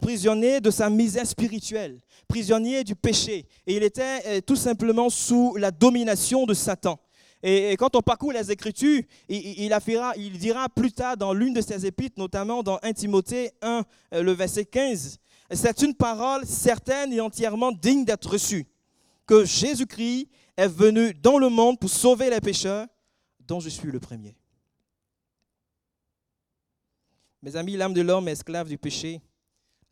prisonnier 0.00 0.60
de 0.60 0.70
sa 0.70 0.88
misère 0.88 1.26
spirituelle, 1.26 2.00
prisonnier 2.28 2.84
du 2.84 2.94
péché. 2.94 3.46
Et 3.66 3.76
il 3.76 3.82
était 3.82 4.22
euh, 4.26 4.40
tout 4.40 4.56
simplement 4.56 5.10
sous 5.10 5.56
la 5.56 5.70
domination 5.70 6.46
de 6.46 6.54
Satan. 6.54 6.98
Et, 7.46 7.76
quand 7.76 7.94
on 7.94 8.00
parcourt 8.00 8.32
les 8.32 8.50
Écritures, 8.50 9.02
il, 9.28 9.70
il 10.16 10.38
dira 10.38 10.68
plus 10.70 10.92
tard 10.92 11.18
dans 11.18 11.34
l'une 11.34 11.52
de 11.52 11.60
ses 11.60 11.84
épîtres, 11.84 12.18
notamment 12.18 12.62
dans 12.62 12.78
1 12.82 12.94
Timothée 12.94 13.52
1, 13.60 13.84
euh, 14.14 14.22
le 14.22 14.32
verset 14.32 14.64
15, 14.64 15.18
c'est 15.50 15.82
une 15.82 15.94
parole 15.94 16.46
certaine 16.46 17.12
et 17.12 17.20
entièrement 17.20 17.70
digne 17.70 18.06
d'être 18.06 18.30
reçue, 18.30 18.66
que 19.26 19.44
Jésus-Christ 19.44 20.30
est 20.56 20.68
venu 20.68 21.12
dans 21.12 21.36
le 21.36 21.50
monde 21.50 21.78
pour 21.78 21.90
sauver 21.90 22.30
les 22.30 22.40
pécheurs, 22.40 22.86
dont 23.40 23.60
je 23.60 23.68
suis 23.68 23.92
le 23.92 24.00
premier. 24.00 24.34
Mes 27.42 27.56
amis, 27.56 27.76
l'âme 27.76 27.92
de 27.92 28.00
l'homme 28.00 28.26
est 28.28 28.32
esclave 28.32 28.68
du 28.68 28.78
péché. 28.78 29.20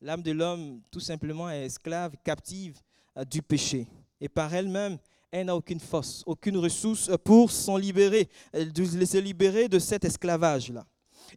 L'âme 0.00 0.23
de 0.23 0.32
l'homme, 0.32 0.80
tout 0.90 1.00
simplement, 1.00 1.50
est 1.50 1.66
esclave, 1.66 2.14
captive 2.25 2.80
euh, 3.18 3.26
du 3.26 3.42
péché. 3.42 3.87
Et 4.23 4.30
par 4.30 4.54
elle-même, 4.54 4.97
elle 5.33 5.47
n'a 5.47 5.57
aucune 5.57 5.81
force, 5.81 6.23
aucune 6.27 6.59
ressource 6.59 7.11
pour 7.25 7.51
s'en 7.51 7.79
libérer, 7.79 8.29
de 8.53 8.85
se 8.85 9.19
libérer 9.19 9.67
de 9.67 9.79
cet 9.79 10.05
esclavage-là. 10.05 10.87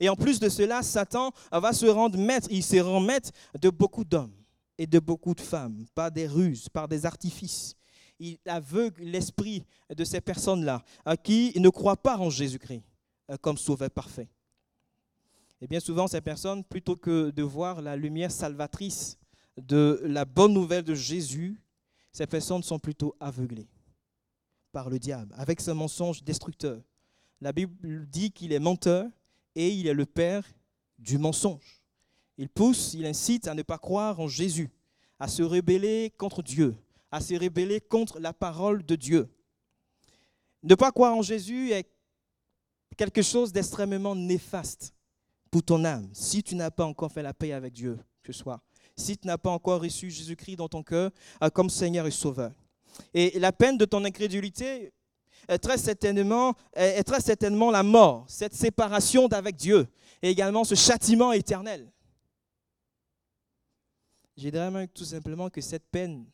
Et 0.01 0.09
en 0.09 0.17
plus 0.17 0.39
de 0.39 0.49
cela, 0.49 0.83
Satan 0.83 1.31
va 1.49 1.71
se 1.71 1.85
rendre 1.85 2.19
maître, 2.19 2.49
il 2.51 2.61
se 2.61 2.75
rend 2.77 2.99
maître 2.99 3.31
de 3.59 3.69
beaucoup 3.69 4.03
d'hommes 4.03 4.35
et 4.77 4.85
de 4.85 4.99
beaucoup 4.99 5.33
de 5.33 5.39
femmes, 5.39 5.85
par 5.95 6.11
des 6.11 6.27
ruses, 6.27 6.67
par 6.67 6.89
des 6.89 7.05
artifices. 7.05 7.75
Il 8.19 8.37
aveugle 8.45 9.01
l'esprit 9.03 9.63
de 9.89 10.03
ces 10.03 10.19
personnes-là, 10.19 10.83
qui 11.23 11.53
ne 11.57 11.69
croient 11.69 11.95
pas 11.95 12.17
en 12.17 12.29
Jésus-Christ 12.29 12.83
euh, 13.31 13.37
comme 13.37 13.57
sauveur 13.57 13.89
parfait. 13.89 14.27
Et 15.61 15.67
bien 15.67 15.79
souvent, 15.79 16.07
ces 16.07 16.21
personnes, 16.21 16.65
plutôt 16.65 16.97
que 16.97 17.31
de 17.31 17.43
voir 17.43 17.81
la 17.81 17.95
lumière 17.95 18.31
salvatrice 18.31 19.17
de 19.57 20.01
la 20.03 20.25
bonne 20.25 20.53
nouvelle 20.53 20.83
de 20.83 20.93
Jésus, 20.93 21.61
ces 22.11 22.27
personnes 22.27 22.63
sont 22.63 22.79
plutôt 22.79 23.15
aveuglées 23.21 23.67
par 24.75 24.89
le 24.89 24.99
diable, 24.99 25.33
avec 25.37 25.61
ce 25.61 25.71
mensonge 25.71 26.21
destructeur. 26.21 26.81
La 27.39 27.53
Bible 27.53 28.05
dit 28.09 28.29
qu'il 28.29 28.51
est 28.51 28.59
menteur 28.59 29.09
et 29.55 29.69
il 29.69 29.87
est 29.87 29.93
le 29.93 30.05
père 30.05 30.43
du 30.99 31.17
mensonge. 31.17 31.81
Il 32.37 32.49
pousse, 32.49 32.93
il 32.93 33.05
incite 33.05 33.47
à 33.47 33.53
ne 33.53 33.61
pas 33.61 33.77
croire 33.77 34.19
en 34.19 34.27
Jésus, 34.27 34.69
à 35.17 35.29
se 35.29 35.43
rebeller 35.43 36.11
contre 36.17 36.43
Dieu, 36.43 36.75
à 37.09 37.21
se 37.21 37.35
rebeller 37.35 37.79
contre 37.79 38.19
la 38.19 38.33
parole 38.33 38.85
de 38.85 38.97
Dieu. 38.97 39.29
Ne 40.61 40.75
pas 40.75 40.91
croire 40.91 41.15
en 41.15 41.21
Jésus 41.21 41.71
est 41.71 41.89
quelque 42.97 43.21
chose 43.21 43.53
d'extrêmement 43.53 44.13
néfaste 44.13 44.93
pour 45.51 45.63
ton 45.63 45.85
âme 45.85 46.09
si 46.11 46.43
tu 46.43 46.53
n'as 46.53 46.69
pas 46.69 46.83
encore 46.83 47.13
fait 47.13 47.23
la 47.23 47.33
paix 47.33 47.53
avec 47.53 47.71
Dieu 47.71 47.97
ce 48.27 48.33
soir, 48.33 48.59
si 48.97 49.17
tu 49.17 49.25
n'as 49.25 49.37
pas 49.37 49.51
encore 49.51 49.81
reçu 49.81 50.11
Jésus-Christ 50.11 50.57
dans 50.57 50.67
ton 50.67 50.83
cœur 50.83 51.11
euh, 51.41 51.49
comme 51.49 51.69
Seigneur 51.69 52.05
et 52.07 52.11
Sauveur. 52.11 52.51
Et 53.13 53.39
la 53.39 53.51
peine 53.51 53.77
de 53.77 53.85
ton 53.85 54.03
incrédulité 54.03 54.93
est 55.47 55.59
très 55.59 55.77
certainement, 55.77 56.53
est 56.73 57.03
très 57.03 57.21
certainement 57.21 57.71
la 57.71 57.83
mort, 57.83 58.25
cette 58.27 58.53
séparation 58.53 59.27
d'avec 59.27 59.55
Dieu, 59.55 59.87
et 60.21 60.29
également 60.29 60.63
ce 60.63 60.75
châtiment 60.75 61.31
éternel. 61.31 61.91
Je 64.37 64.49
dirais 64.49 64.87
tout 64.87 65.05
simplement 65.05 65.49
que 65.49 65.61
cette 65.61 65.87
peine 65.89 66.25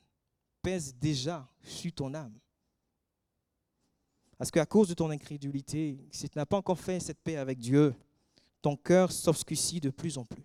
pèse 0.61 0.95
déjà 0.95 1.47
sur 1.61 1.91
ton 1.91 2.13
âme. 2.13 2.33
Parce 4.37 4.49
qu'à 4.49 4.65
cause 4.65 4.87
de 4.87 4.95
ton 4.95 5.11
incrédulité, 5.11 5.99
si 6.09 6.27
tu 6.27 6.37
n'as 6.37 6.47
pas 6.47 6.57
encore 6.57 6.79
fait 6.79 6.99
cette 6.99 7.19
paix 7.19 7.35
avec 7.35 7.59
Dieu, 7.59 7.93
ton 8.59 8.75
cœur 8.75 9.11
s'obscurcit 9.11 9.79
de 9.79 9.91
plus 9.91 10.17
en 10.17 10.25
plus. 10.25 10.43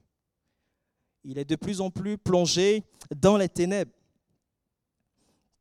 Il 1.25 1.38
est 1.38 1.46
de 1.46 1.56
plus 1.56 1.80
en 1.80 1.90
plus 1.90 2.18
plongé 2.18 2.85
dans 3.14 3.38
les 3.38 3.49
ténèbres. 3.49 3.92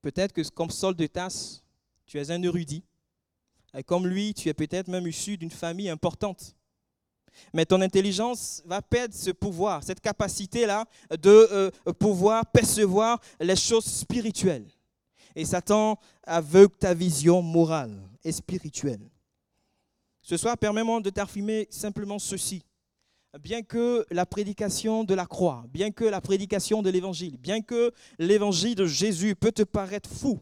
Peut-être 0.05 0.33
que 0.33 0.47
comme 0.49 0.69
Saul 0.69 0.93
de 0.93 1.07
Tasse, 1.07 1.63
tu 2.05 2.19
es 2.19 2.29
un 2.29 2.39
érudit. 2.43 2.83
Et 3.75 3.81
comme 3.81 4.05
lui, 4.05 4.35
tu 4.35 4.47
es 4.49 4.53
peut-être 4.53 4.87
même 4.87 5.07
issu 5.07 5.35
d'une 5.35 5.49
famille 5.49 5.89
importante. 5.89 6.55
Mais 7.51 7.65
ton 7.65 7.81
intelligence 7.81 8.61
va 8.67 8.83
perdre 8.83 9.15
ce 9.15 9.31
pouvoir, 9.31 9.83
cette 9.83 9.99
capacité-là 9.99 10.85
de 11.09 11.47
euh, 11.51 11.71
pouvoir 11.97 12.45
percevoir 12.45 13.19
les 13.39 13.55
choses 13.55 13.85
spirituelles. 13.85 14.67
Et 15.35 15.43
Satan 15.43 15.97
aveugle 16.21 16.77
ta 16.77 16.93
vision 16.93 17.41
morale 17.41 17.99
et 18.23 18.31
spirituelle. 18.31 19.09
Ce 20.21 20.37
soir, 20.37 20.55
permets-moi 20.55 21.01
de 21.01 21.09
t'affirmer 21.09 21.65
simplement 21.71 22.19
ceci 22.19 22.61
bien 23.39 23.61
que 23.63 24.05
la 24.11 24.25
prédication 24.25 25.03
de 25.03 25.13
la 25.13 25.25
croix, 25.25 25.65
bien 25.69 25.91
que 25.91 26.05
la 26.05 26.21
prédication 26.21 26.81
de 26.81 26.89
l'évangile, 26.89 27.37
bien 27.37 27.61
que 27.61 27.91
l'évangile 28.17 28.75
de 28.75 28.85
Jésus 28.85 29.35
peut 29.35 29.51
te 29.51 29.63
paraître 29.63 30.09
fou, 30.09 30.39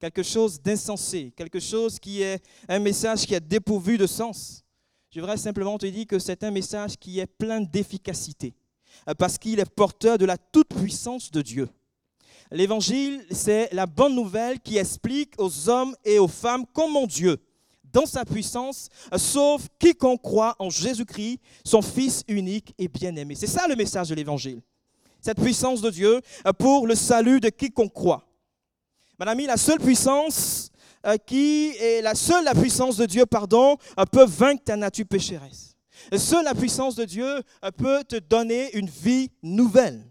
quelque 0.00 0.22
chose 0.22 0.60
d'insensé, 0.60 1.32
quelque 1.36 1.60
chose 1.60 2.00
qui 2.00 2.22
est 2.22 2.42
un 2.68 2.78
message 2.78 3.26
qui 3.26 3.34
est 3.34 3.40
dépourvu 3.40 3.98
de 3.98 4.06
sens, 4.06 4.64
je 5.10 5.20
voudrais 5.20 5.36
simplement 5.36 5.78
te 5.78 5.86
dire 5.86 6.06
que 6.06 6.18
c'est 6.18 6.42
un 6.42 6.50
message 6.50 6.96
qui 6.96 7.20
est 7.20 7.26
plein 7.26 7.60
d'efficacité, 7.60 8.54
parce 9.18 9.38
qu'il 9.38 9.60
est 9.60 9.70
porteur 9.70 10.18
de 10.18 10.24
la 10.24 10.38
toute-puissance 10.38 11.30
de 11.30 11.42
Dieu. 11.42 11.68
L'évangile, 12.50 13.24
c'est 13.30 13.72
la 13.72 13.86
bonne 13.86 14.14
nouvelle 14.14 14.60
qui 14.60 14.76
explique 14.76 15.34
aux 15.38 15.68
hommes 15.68 15.94
et 16.04 16.18
aux 16.18 16.28
femmes 16.28 16.64
comment 16.72 17.06
Dieu 17.06 17.38
dans 17.92 18.06
sa 18.06 18.24
puissance, 18.24 18.88
sauve 19.16 19.68
quiconque 19.78 20.22
croit 20.22 20.56
en 20.58 20.70
Jésus-Christ, 20.70 21.40
son 21.64 21.82
Fils 21.82 22.24
unique 22.28 22.74
et 22.78 22.88
bien-aimé. 22.88 23.34
C'est 23.34 23.46
ça 23.46 23.66
le 23.68 23.76
message 23.76 24.08
de 24.08 24.14
l'Évangile. 24.14 24.60
Cette 25.20 25.40
puissance 25.40 25.80
de 25.80 25.90
Dieu 25.90 26.20
pour 26.58 26.86
le 26.86 26.94
salut 26.94 27.40
de 27.40 27.48
quiconque 27.48 27.92
croit. 27.92 28.26
Madame, 29.18 29.40
la 29.40 29.56
seule 29.56 29.78
puissance 29.78 30.72
euh, 31.06 31.16
qui 31.16 31.70
est 31.80 32.00
la 32.00 32.14
seule 32.14 32.44
puissance 32.60 32.96
de 32.96 33.06
Dieu, 33.06 33.26
pardon, 33.26 33.76
euh, 33.98 34.04
peut 34.04 34.24
vaincre 34.24 34.64
ta 34.64 34.76
nature 34.76 35.06
pécheresse. 35.06 35.76
Seule 36.16 36.44
la 36.44 36.54
puissance 36.54 36.94
de 36.94 37.04
Dieu 37.04 37.26
euh, 37.26 37.70
peut 37.76 38.04
te 38.04 38.16
donner 38.16 38.76
une 38.76 38.88
vie 38.88 39.30
nouvelle. 39.42 40.04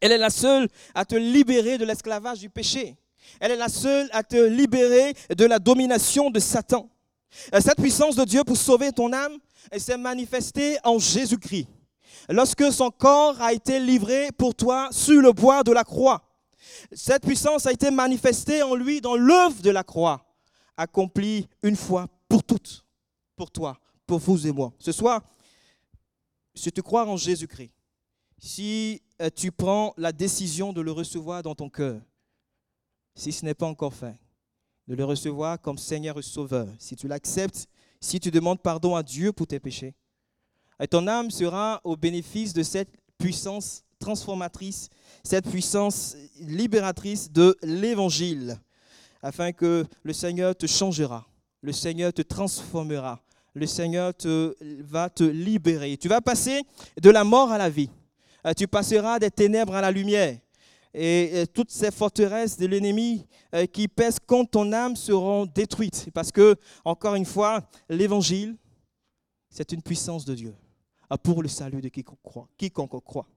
Elle 0.00 0.12
est 0.12 0.18
la 0.18 0.30
seule 0.30 0.68
à 0.94 1.04
te 1.04 1.14
libérer 1.14 1.78
de 1.78 1.84
l'esclavage 1.84 2.40
du 2.40 2.50
péché. 2.50 2.96
Elle 3.40 3.52
est 3.52 3.56
la 3.56 3.68
seule 3.68 4.08
à 4.12 4.22
te 4.22 4.36
libérer 4.36 5.14
de 5.36 5.44
la 5.44 5.58
domination 5.58 6.30
de 6.30 6.38
Satan. 6.40 6.88
Euh, 7.54 7.60
cette 7.60 7.78
puissance 7.78 8.16
de 8.16 8.24
Dieu 8.24 8.44
pour 8.44 8.56
sauver 8.56 8.92
ton 8.92 9.12
âme, 9.12 9.38
s'est 9.76 9.98
manifestée 9.98 10.78
en 10.84 10.98
Jésus-Christ. 10.98 11.68
Lorsque 12.30 12.72
son 12.72 12.90
corps 12.90 13.40
a 13.40 13.52
été 13.52 13.80
livré 13.80 14.30
pour 14.32 14.54
toi 14.54 14.88
sur 14.90 15.20
le 15.20 15.32
bois 15.32 15.62
de 15.62 15.72
la 15.72 15.84
croix, 15.84 16.22
cette 16.92 17.22
puissance 17.22 17.66
a 17.66 17.72
été 17.72 17.90
manifestée 17.90 18.62
en 18.62 18.74
lui 18.74 19.00
dans 19.00 19.16
l'œuvre 19.16 19.60
de 19.62 19.70
la 19.70 19.82
croix, 19.82 20.24
accomplie 20.76 21.48
une 21.62 21.76
fois 21.76 22.06
pour 22.28 22.42
toutes, 22.42 22.84
pour 23.36 23.50
toi, 23.50 23.78
pour 24.06 24.18
vous 24.18 24.46
et 24.46 24.52
moi. 24.52 24.72
Ce 24.78 24.92
soir, 24.92 25.22
si 26.54 26.70
tu 26.70 26.82
crois 26.82 27.06
en 27.06 27.16
Jésus-Christ, 27.16 27.72
si 28.38 29.02
euh, 29.20 29.30
tu 29.34 29.50
prends 29.50 29.94
la 29.96 30.12
décision 30.12 30.72
de 30.72 30.80
le 30.80 30.92
recevoir 30.92 31.42
dans 31.42 31.54
ton 31.54 31.68
cœur, 31.68 32.00
si 33.14 33.32
ce 33.32 33.44
n'est 33.44 33.54
pas 33.54 33.66
encore 33.66 33.94
fait, 33.94 34.16
de 34.88 34.94
le 34.94 35.04
recevoir 35.04 35.60
comme 35.60 35.76
Seigneur 35.76 36.18
et 36.18 36.22
Sauveur. 36.22 36.66
Si 36.78 36.96
tu 36.96 37.06
l'acceptes, 37.06 37.68
si 38.00 38.18
tu 38.18 38.30
demandes 38.30 38.60
pardon 38.60 38.96
à 38.96 39.02
Dieu 39.02 39.32
pour 39.32 39.46
tes 39.46 39.60
péchés, 39.60 39.94
et 40.80 40.88
ton 40.88 41.06
âme 41.06 41.30
sera 41.30 41.80
au 41.84 41.96
bénéfice 41.96 42.54
de 42.54 42.62
cette 42.62 42.88
puissance 43.18 43.84
transformatrice, 43.98 44.88
cette 45.22 45.50
puissance 45.50 46.16
libératrice 46.40 47.30
de 47.30 47.56
l'Évangile, 47.62 48.58
afin 49.22 49.52
que 49.52 49.84
le 50.02 50.12
Seigneur 50.12 50.56
te 50.56 50.66
changera, 50.66 51.26
le 51.60 51.72
Seigneur 51.72 52.12
te 52.12 52.22
transformera, 52.22 53.20
le 53.54 53.66
Seigneur 53.66 54.14
te, 54.14 54.56
va 54.84 55.10
te 55.10 55.24
libérer. 55.24 55.96
Tu 55.98 56.08
vas 56.08 56.20
passer 56.20 56.62
de 57.02 57.10
la 57.10 57.24
mort 57.24 57.50
à 57.50 57.58
la 57.58 57.68
vie. 57.68 57.90
Euh, 58.46 58.52
tu 58.56 58.68
passeras 58.68 59.18
des 59.18 59.32
ténèbres 59.32 59.74
à 59.74 59.80
la 59.80 59.90
lumière 59.90 60.38
et, 60.98 61.46
toutes 61.46 61.70
ces 61.70 61.90
forteresses 61.90 62.56
de 62.56 62.66
l'ennemi 62.66 63.26
euh, 63.54 63.66
qui 63.66 63.88
pèsent 63.88 64.18
contre 64.18 64.50
ton 64.50 64.72
âme 64.72 64.96
seront 64.96 65.46
détruites. 65.46 66.08
Parce 66.12 66.32
que, 66.32 66.56
encore 66.84 67.14
une 67.14 67.24
fois, 67.24 67.68
l'évangile, 67.88 68.56
c'est 69.48 69.72
une 69.72 69.82
puissance 69.82 70.24
de 70.24 70.34
Dieu 70.34 70.54
ah, 71.08 71.16
pour 71.16 71.42
le 71.42 71.48
salut 71.48 71.80
de 71.80 71.88
quiconque 71.88 72.22
croit. 72.22 72.48
Quiconque 72.56 73.02
croit. 73.04 73.28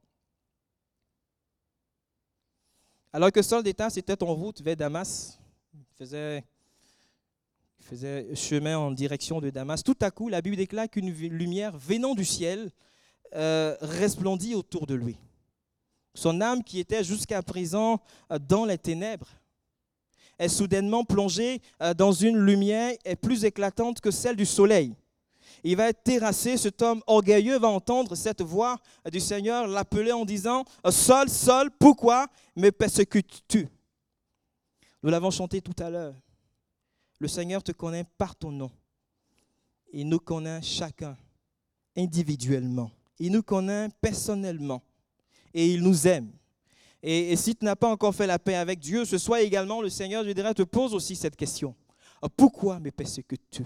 Alors 3.13 3.32
que 3.32 3.41
Saul 3.41 3.63
d'État 3.63 3.89
était 3.96 4.24
en 4.24 4.34
route 4.34 4.62
vers 4.62 4.75
Damas, 4.75 5.38
il 5.74 5.86
faisait, 5.98 6.44
faisait 7.82 8.34
chemin 8.36 8.77
en 8.77 8.91
direction 8.91 9.41
de 9.41 9.50
Damas, 9.50 9.84
tout 9.84 9.98
à 10.01 10.12
coup, 10.12 10.30
la 10.30 10.41
Bible 10.41 10.56
déclare 10.56 10.89
qu'une 10.89 11.12
lumière 11.12 11.77
venant 11.77 12.15
du 12.15 12.25
ciel 12.25 12.72
euh, 13.36 13.75
resplendit 13.82 14.56
autour 14.56 14.88
de 14.88 14.96
lui. 14.96 15.18
Son 16.13 16.41
âme 16.41 16.63
qui 16.63 16.80
était 16.80 17.03
jusqu'à 17.03 17.41
présent 17.41 18.01
euh, 18.32 18.39
dans 18.39 18.65
les 18.65 18.77
ténèbres 18.77 19.30
est 20.38 20.50
soudainement 20.50 21.03
plongée 21.03 21.62
euh, 21.82 21.94
dans 21.94 22.12
une 22.12 22.38
lumière 22.38 22.96
plus 23.22 23.46
éclatante 23.46 24.01
que 24.01 24.12
celle 24.12 24.36
du 24.36 24.46
soleil. 24.46 24.96
Il 25.63 25.75
va 25.77 25.89
être 25.89 26.03
terrassé, 26.03 26.58
cet 26.58 26.82
homme 26.82 27.03
orgueilleux 27.06 27.60
va 27.60 27.68
entendre 27.68 28.15
cette 28.15 28.41
voix 28.41 28.80
du 29.12 29.20
Seigneur 29.20 29.68
l'appeler 29.68 30.12
en 30.12 30.25
disant, 30.25 30.65
Saul, 30.89 31.30
Saul, 31.30 31.70
pourquoi 31.77 32.27
me 32.56 32.72
persécutes-tu? 32.72 33.68
Nous 35.03 35.10
l'avons 35.10 35.32
chanté 35.32 35.62
tout 35.62 35.75
à 35.84 35.89
l'heure. 35.89 36.15
Le 37.20 37.27
Seigneur 37.27 37.62
te 37.62 37.72
connaît 37.72 38.06
par 38.18 38.36
ton 38.36 38.51
nom. 38.51 38.72
Il 39.94 40.10
nous 40.10 40.20
connaît 40.20 40.62
chacun 40.62 41.15
individuellement. 41.96 42.89
Il 43.20 43.32
nous 43.32 43.44
connaît 43.44 43.89
personnellement. 44.01 44.82
Et 45.53 45.67
il 45.67 45.81
nous 45.81 46.08
aime. 46.08 46.31
Et, 47.03 47.36
si 47.36 47.55
tu 47.55 47.65
n'as 47.65 47.75
pas 47.75 47.89
encore 47.89 48.13
fait 48.13 48.27
la 48.27 48.38
paix 48.38 48.55
avec 48.55 48.79
Dieu, 48.79 49.05
ce 49.05 49.17
soit 49.17 49.41
également 49.41 49.81
le 49.81 49.89
Seigneur, 49.89 50.24
je 50.24 50.31
dirais, 50.31 50.53
te 50.53 50.62
pose 50.62 50.93
aussi 50.93 51.15
cette 51.15 51.36
question. 51.36 51.75
Pourquoi 52.38 52.79
me 52.79 52.91
persécutes-tu 52.91 53.65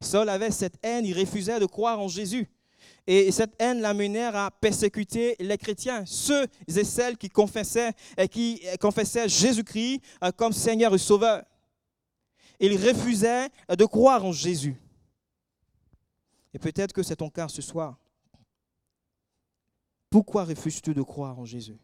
Saul 0.00 0.28
avait 0.28 0.50
cette 0.50 0.74
haine, 0.82 1.06
il 1.06 1.18
refusait 1.18 1.60
de 1.60 1.66
croire 1.66 2.00
en 2.00 2.08
Jésus. 2.08 2.48
Et 3.06 3.30
cette 3.32 3.54
haine 3.58 3.80
l'amenait 3.80 4.24
à 4.24 4.50
persécuter 4.50 5.36
les 5.38 5.58
chrétiens, 5.58 6.04
ceux 6.06 6.46
et 6.66 6.84
celles 6.84 7.16
qui 7.16 7.28
confessaient, 7.28 7.92
qui 8.30 8.62
confessaient 8.80 9.28
Jésus-Christ 9.28 10.00
euh, 10.22 10.30
comme 10.32 10.52
Seigneur 10.52 10.94
et 10.94 10.98
Sauveur. 10.98 11.44
Il 12.60 12.72
refusait 12.76 13.48
de 13.68 13.84
croire 13.84 14.24
en 14.24 14.32
Jésus. 14.32 14.76
Et 16.54 16.58
peut-être 16.58 16.92
que 16.92 17.02
c'est 17.02 17.16
ton 17.16 17.28
cas 17.28 17.48
ce 17.48 17.60
soir. 17.60 17.98
Pourquoi 20.14 20.44
refuses-tu 20.44 20.94
de 20.94 21.02
croire 21.02 21.36
en 21.40 21.44
Jésus? 21.44 21.76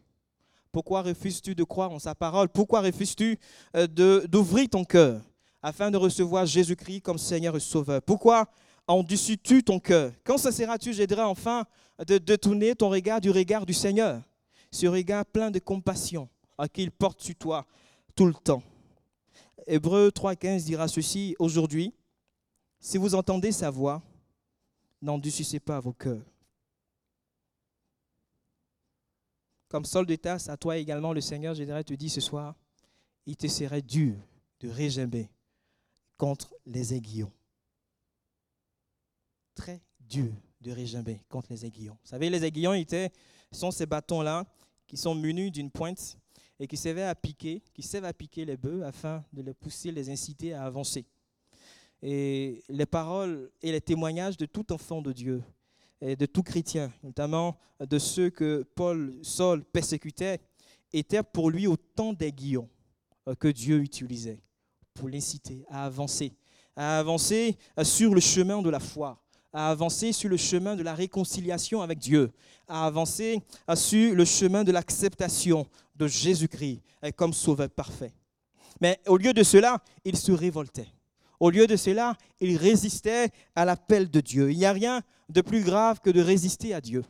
Pourquoi 0.71 1.01
refuses-tu 1.01 1.53
de 1.53 1.65
croire 1.65 1.91
en 1.91 1.99
sa 1.99 2.15
parole? 2.15 2.47
Pourquoi 2.47 2.79
refuses-tu 2.79 3.37
euh, 3.75 3.87
d'ouvrir 4.25 4.69
ton 4.69 4.85
cœur 4.85 5.21
afin 5.61 5.91
de 5.91 5.97
recevoir 5.97 6.45
Jésus-Christ 6.45 7.01
comme 7.01 7.17
Seigneur 7.17 7.57
et 7.57 7.59
Sauveur? 7.59 8.01
Pourquoi 8.01 8.47
endurcis-tu 8.87 9.65
ton 9.65 9.81
cœur? 9.81 10.13
Quand 10.23 10.37
cesseras-tu, 10.37 10.93
j'aiderai 10.93 11.23
enfin 11.23 11.65
de 12.07 12.17
détourner 12.19 12.73
ton 12.73 12.87
regard 12.87 13.19
du 13.19 13.29
regard 13.29 13.65
du 13.65 13.73
Seigneur, 13.73 14.21
ce 14.71 14.87
regard 14.87 15.25
plein 15.25 15.51
de 15.51 15.59
compassion 15.59 16.29
à 16.57 16.69
qu'il 16.69 16.89
porte 16.89 17.21
sur 17.21 17.35
toi 17.35 17.65
tout 18.15 18.27
le 18.27 18.33
temps. 18.33 18.63
Hébreu 19.67 20.07
3,15 20.07 20.63
dira 20.63 20.87
ceci 20.87 21.35
aujourd'hui 21.37 21.93
si 22.79 22.97
vous 22.97 23.13
entendez 23.13 23.51
sa 23.51 23.69
voix, 23.69 24.01
n'endurcissez 25.01 25.59
pas 25.59 25.81
vos 25.81 25.91
cœurs. 25.91 26.30
Comme 29.71 29.85
sol 29.85 30.05
de 30.05 30.17
tasse, 30.17 30.49
à 30.49 30.57
toi 30.57 30.75
également, 30.75 31.13
le 31.13 31.21
Seigneur, 31.21 31.55
je 31.55 31.63
dirais, 31.63 31.85
te 31.85 31.93
dit 31.93 32.09
ce 32.09 32.19
soir, 32.19 32.57
il 33.25 33.37
te 33.37 33.47
serait 33.47 33.81
dur 33.81 34.15
de 34.59 34.67
régimber 34.67 35.29
contre 36.17 36.53
les 36.65 36.93
aiguillons. 36.93 37.31
Très 39.55 39.81
dur 39.97 40.33
de 40.59 40.73
régimber 40.73 41.21
contre 41.29 41.47
les 41.51 41.65
aiguillons. 41.65 41.97
Vous 42.03 42.09
savez, 42.09 42.29
les 42.29 42.43
aiguillons 42.43 42.73
étaient, 42.73 43.13
sont 43.49 43.71
ces 43.71 43.85
bâtons-là 43.85 44.45
qui 44.87 44.97
sont 44.97 45.15
munis 45.15 45.51
d'une 45.51 45.71
pointe 45.71 46.17
et 46.59 46.67
qui 46.67 46.75
servaient 46.75 47.03
à 47.03 47.15
piquer, 47.15 47.63
qui 47.73 47.81
servent 47.81 48.03
à 48.03 48.13
piquer 48.13 48.43
les 48.43 48.57
bœufs 48.57 48.83
afin 48.83 49.23
de 49.31 49.41
les 49.41 49.53
pousser, 49.53 49.93
les 49.93 50.09
inciter 50.09 50.53
à 50.53 50.65
avancer. 50.65 51.05
Et 52.01 52.61
les 52.67 52.85
paroles 52.85 53.49
et 53.61 53.71
les 53.71 53.79
témoignages 53.79 54.35
de 54.35 54.47
tout 54.47 54.73
enfant 54.73 55.01
de 55.01 55.13
Dieu 55.13 55.41
et 56.01 56.15
de 56.15 56.25
tout 56.25 56.43
chrétien, 56.43 56.91
notamment 57.03 57.57
de 57.79 57.99
ceux 57.99 58.29
que 58.29 58.65
Paul, 58.75 59.13
Saul 59.21 59.63
persécutait, 59.63 60.39
étaient 60.93 61.23
pour 61.23 61.49
lui 61.49 61.67
autant 61.67 62.13
d'aiguillons 62.13 62.69
euh, 63.27 63.35
que 63.35 63.47
Dieu 63.47 63.79
utilisait 63.79 64.39
pour 64.93 65.09
l'inciter 65.09 65.63
à 65.69 65.85
avancer, 65.85 66.33
à 66.75 66.99
avancer 66.99 67.57
euh, 67.77 67.83
sur 67.83 68.13
le 68.13 68.21
chemin 68.21 68.61
de 68.61 68.69
la 68.69 68.79
foi, 68.79 69.21
à 69.53 69.69
avancer 69.69 70.11
sur 70.11 70.29
le 70.29 70.37
chemin 70.37 70.75
de 70.75 70.83
la 70.83 70.93
réconciliation 70.95 71.81
avec 71.81 71.99
Dieu, 71.99 72.31
à 72.67 72.85
avancer 72.85 73.41
euh, 73.69 73.75
sur 73.75 74.15
le 74.15 74.25
chemin 74.25 74.63
de 74.63 74.71
l'acceptation 74.71 75.67
de 75.95 76.07
Jésus-Christ 76.07 76.81
comme 77.15 77.33
sauveur 77.33 77.69
parfait. 77.69 78.13
Mais 78.79 78.99
au 79.07 79.17
lieu 79.17 79.33
de 79.33 79.43
cela, 79.43 79.81
il 80.03 80.17
se 80.17 80.31
révoltait. 80.31 80.87
Au 81.41 81.49
lieu 81.49 81.65
de 81.65 81.75
cela, 81.75 82.15
il 82.39 82.55
résistait 82.55 83.29
à 83.55 83.65
l'appel 83.65 84.11
de 84.11 84.21
Dieu. 84.21 84.51
Il 84.51 84.59
n'y 84.59 84.65
a 84.65 84.73
rien 84.73 85.01
de 85.27 85.41
plus 85.41 85.63
grave 85.63 85.99
que 85.99 86.11
de 86.11 86.21
résister 86.21 86.71
à 86.75 86.81
Dieu, 86.81 87.03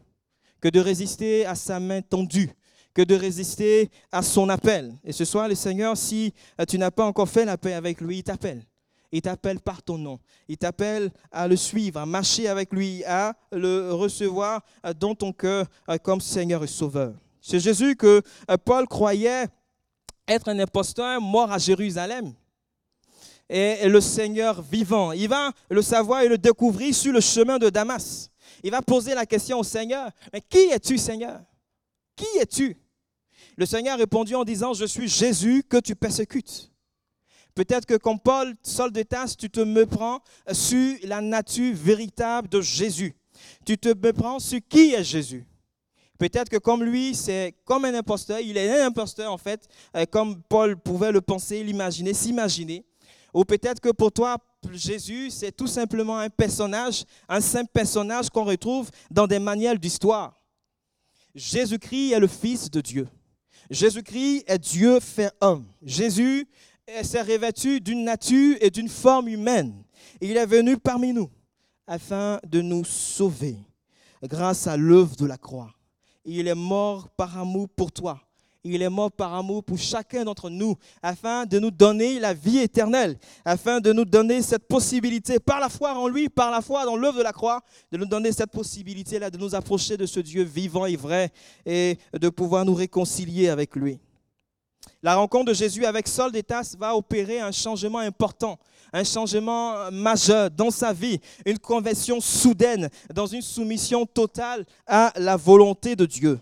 que 0.62 0.70
de 0.70 0.80
résister 0.80 1.46
à 1.46 1.54
sa 1.54 1.82
main 1.82 2.02
tendue, 2.02 2.50
que 2.94 3.02
de 3.02 3.14
résister 3.14 3.92
à 4.10 4.22
son 4.22 4.48
appel. 4.48 4.94
Et 5.04 5.12
ce 5.12 5.26
soir, 5.26 5.50
le 5.50 5.56
Seigneur, 5.56 5.98
si 5.98 6.34
euh, 6.62 6.64
tu 6.64 6.78
n'as 6.78 6.92
pas 6.92 7.04
encore 7.04 7.28
fait 7.28 7.44
la 7.44 7.58
paix 7.58 7.74
avec 7.74 8.00
lui, 8.00 8.20
il 8.20 8.24
t'appelle. 8.24 8.64
Il 9.12 9.22
t'appelle 9.22 9.60
par 9.60 9.84
ton 9.84 9.98
nom. 9.98 10.18
Il 10.48 10.58
t'appelle 10.58 11.12
à 11.30 11.50
le 11.50 11.58
suivre, 11.58 12.00
à 12.00 12.06
marcher 12.06 12.48
avec 12.48 12.72
lui, 12.72 13.04
à 13.04 13.34
le 13.52 13.92
recevoir 13.92 14.62
euh, 14.86 14.94
dans 14.94 15.14
ton 15.14 15.34
cœur 15.34 15.66
euh, 15.90 15.98
comme 15.98 16.22
Seigneur 16.22 16.64
et 16.64 16.68
Sauveur. 16.68 17.16
C'est 17.42 17.60
Jésus 17.60 17.98
que 17.98 18.22
Paul 18.64 18.88
croyait 18.88 19.48
être 20.26 20.48
un 20.48 20.58
imposteur 20.60 21.20
mort 21.20 21.52
à 21.52 21.58
Jérusalem. 21.58 22.34
Et 23.54 23.90
le 23.90 24.00
Seigneur 24.00 24.62
vivant, 24.62 25.12
il 25.12 25.28
va 25.28 25.52
le 25.70 25.82
savoir 25.82 26.22
et 26.22 26.30
le 26.30 26.38
découvrir 26.38 26.96
sur 26.96 27.12
le 27.12 27.20
chemin 27.20 27.60
de 27.60 27.70
Damas. 27.70 28.30
Il 28.64 28.72
va 28.72 28.82
poser 28.82 29.14
la 29.14 29.26
question 29.26 29.60
au 29.60 29.64
Seigneur, 29.64 30.10
mais 30.32 30.40
qui 30.40 30.70
es-tu 30.72 30.98
Seigneur? 30.98 31.42
Qui 32.16 32.38
es-tu? 32.40 32.78
Le 33.58 33.66
Seigneur 33.66 33.96
a 33.96 33.98
répondu 33.98 34.36
en 34.36 34.46
disant, 34.46 34.74
je 34.74 34.86
suis 34.86 35.10
Jésus 35.10 35.64
que 35.68 35.76
tu 35.82 35.98
persécutes. 35.98 36.72
Peut-être 37.54 37.86
que 37.86 37.98
comme 37.98 38.22
Paul, 38.22 38.56
sol 38.64 38.94
de 38.94 39.04
tasse, 39.04 39.36
tu 39.36 39.50
te 39.50 39.60
me 39.60 39.86
prends 39.86 40.22
sur 40.54 40.96
la 41.04 41.20
nature 41.20 41.76
véritable 41.76 42.48
de 42.48 42.62
Jésus. 42.62 43.14
Tu 43.66 43.78
te 43.78 43.90
me 43.90 44.14
prends 44.14 44.40
sur 44.40 44.62
qui 44.70 44.94
est 44.94 45.04
Jésus. 45.04 45.46
Peut-être 46.18 46.48
que 46.48 46.58
comme 46.58 46.86
lui, 46.86 47.16
c'est 47.16 47.54
comme 47.66 47.84
un 47.84 47.96
imposteur, 47.96 48.40
il 48.40 48.56
est 48.56 48.80
un 48.80 48.86
imposteur 48.86 49.30
en 49.30 49.38
fait, 49.38 49.68
euh, 49.98 50.06
comme 50.06 50.42
Paul 50.44 50.78
pouvait 50.78 51.12
le 51.12 51.20
penser, 51.20 51.62
l'imaginer, 51.66 52.14
s'imaginer. 52.14 52.86
Ou 53.34 53.46
peut-être 53.46 53.80
que 53.80 53.90
pour 53.90 54.12
toi, 54.12 54.38
Jésus, 54.72 55.30
c'est 55.30 55.52
tout 55.52 55.68
simplement 55.68 56.18
un 56.18 56.30
personnage, 56.30 57.06
un 57.28 57.42
simple 57.42 57.72
personnage 57.74 58.30
qu'on 58.30 58.44
retrouve 58.44 58.90
dans 59.10 59.28
des 59.28 59.40
manuels 59.40 59.80
d'histoire. 59.80 60.40
Jésus-Christ 61.34 62.12
est 62.12 62.20
le 62.20 62.28
Fils 62.28 62.70
de 62.70 62.82
Dieu. 62.82 63.08
Jésus-Christ 63.70 64.44
est 64.48 64.60
Dieu 64.60 65.00
fait 65.00 65.32
homme. 65.40 65.66
Jésus 65.82 66.48
s'est 67.04 67.22
revêtu 67.22 67.80
d'une 67.80 68.04
nature 68.04 68.58
et 68.60 68.70
d'une 68.70 68.90
forme 68.90 69.30
humaine. 69.30 69.74
Il 70.20 70.36
est 70.36 70.46
venu 70.46 70.78
parmi 70.78 71.14
nous 71.14 71.30
afin 71.88 72.40
de 72.48 72.62
nous 72.62 72.84
sauver 72.84 73.58
grâce 74.24 74.68
à 74.68 74.78
l'œuvre 74.78 75.16
de 75.16 75.26
la 75.26 75.38
croix. 75.38 75.74
Il 76.26 76.48
est 76.48 76.56
mort 76.56 77.10
par 77.10 77.38
amour 77.38 77.68
pour 77.70 77.92
toi 77.92 78.22
il 78.64 78.82
est 78.82 78.90
mort 78.90 79.12
par 79.12 79.34
amour 79.34 79.64
pour 79.64 79.78
chacun 79.78 80.24
d'entre 80.24 80.50
nous, 80.50 80.76
afin 81.02 81.46
de 81.46 81.58
nous 81.60 81.72
donner 81.72 82.20
la 82.20 82.34
vie 82.34 82.60
éternelle, 82.60 83.18
afin 83.44 83.80
de 83.80 83.92
nous 83.92 84.06
donner 84.06 84.42
cette 84.42 84.68
possibilité, 84.68 85.40
par 85.40 85.60
la 85.60 85.70
foi 85.70 85.94
en 85.98 86.08
lui, 86.08 86.30
par 86.30 86.52
la 86.52 86.62
foi 86.62 86.86
dans 86.86 86.96
l'œuvre 86.96 87.18
de 87.18 87.24
la 87.24 87.32
croix, 87.32 87.62
de 87.92 87.98
nous 87.98 88.06
donner 88.06 88.32
cette 88.32 88.52
possibilité-là, 88.52 89.30
de 89.30 89.38
nous 89.38 89.56
approcher 89.56 89.98
de 89.98 90.06
ce 90.06 90.20
Dieu 90.20 90.44
vivant 90.44 90.86
et 90.86 90.96
vrai, 90.96 91.32
et 91.66 91.98
de 92.14 92.30
pouvoir 92.30 92.66
nous 92.66 92.76
réconcilier 92.76 93.50
avec 93.50 93.76
lui. 93.76 94.00
La 95.04 95.16
rencontre 95.16 95.46
de 95.46 95.54
Jésus 95.54 95.86
avec 95.86 96.08
Saul 96.08 96.32
d'Étas 96.32 96.76
va 96.78 96.96
opérer 96.96 97.40
un 97.40 97.52
changement 97.52 98.00
important, 98.00 98.60
un 98.94 99.04
changement 99.04 99.92
majeur 99.92 100.52
dans 100.52 100.70
sa 100.70 100.94
vie, 100.94 101.20
une 101.46 101.58
conversion 101.58 102.20
soudaine, 102.20 102.90
dans 103.14 103.26
une 103.26 103.42
soumission 103.42 104.06
totale 104.06 104.66
à 104.86 105.12
la 105.16 105.38
volonté 105.38 105.96
de 105.96 106.06
Dieu 106.06 106.40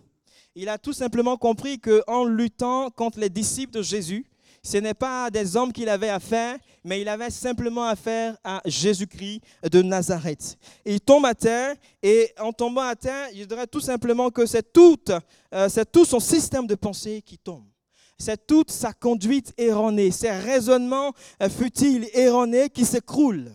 il 0.55 0.69
a 0.69 0.77
tout 0.77 0.93
simplement 0.93 1.37
compris 1.37 1.79
qu'en 1.79 2.25
luttant 2.25 2.89
contre 2.89 3.19
les 3.19 3.29
disciples 3.29 3.73
de 3.73 3.81
Jésus, 3.81 4.25
ce 4.61 4.77
n'est 4.77 4.93
pas 4.93 5.29
des 5.31 5.55
hommes 5.55 5.71
qu'il 5.71 5.87
avait 5.87 6.09
affaire, 6.09 6.57
mais 6.83 7.01
il 7.01 7.07
avait 7.07 7.29
simplement 7.29 7.85
affaire 7.85 8.37
à 8.43 8.61
Jésus-Christ 8.65 9.41
de 9.71 9.81
Nazareth. 9.81 10.57
Il 10.85 10.99
tombe 10.99 11.25
à 11.25 11.33
terre 11.33 11.75
et 12.03 12.33
en 12.39 12.51
tombant 12.51 12.81
à 12.81 12.95
terre, 12.95 13.29
je 13.33 13.45
dirais 13.45 13.67
tout 13.67 13.79
simplement 13.79 14.29
que 14.29 14.45
c'est 14.45 14.73
tout, 14.73 14.99
euh, 15.53 15.69
c'est 15.69 15.89
tout 15.89 16.05
son 16.05 16.19
système 16.19 16.67
de 16.67 16.75
pensée 16.75 17.21
qui 17.21 17.37
tombe. 17.37 17.65
C'est 18.17 18.45
toute 18.45 18.69
sa 18.69 18.91
conduite 18.91 19.53
erronée, 19.57 20.11
ses 20.11 20.31
raisonnements 20.31 21.13
euh, 21.41 21.49
futiles, 21.49 22.09
erronés 22.13 22.69
qui 22.69 22.83
s'écroulent. 22.83 23.53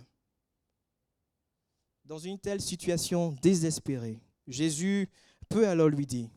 Dans 2.07 2.19
une 2.19 2.39
telle 2.39 2.63
situation 2.63 3.37
désespérée, 3.43 4.21
Jésus 4.47 5.09
peut 5.51 5.69
alors 5.69 5.89
lui 5.89 6.07
dire, 6.07 6.29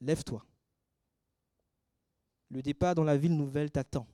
lève-toi. 0.00 0.44
Le 2.50 2.62
départ 2.62 2.94
dans 2.94 3.04
la 3.04 3.16
ville 3.16 3.36
nouvelle 3.36 3.70
t'attend. 3.70 4.06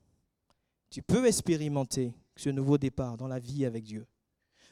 Tu 0.90 1.02
peux 1.02 1.26
expérimenter 1.26 2.14
ce 2.36 2.50
nouveau 2.50 2.78
départ 2.78 3.16
dans 3.16 3.28
la 3.28 3.38
vie 3.38 3.64
avec 3.64 3.84
Dieu. 3.84 4.06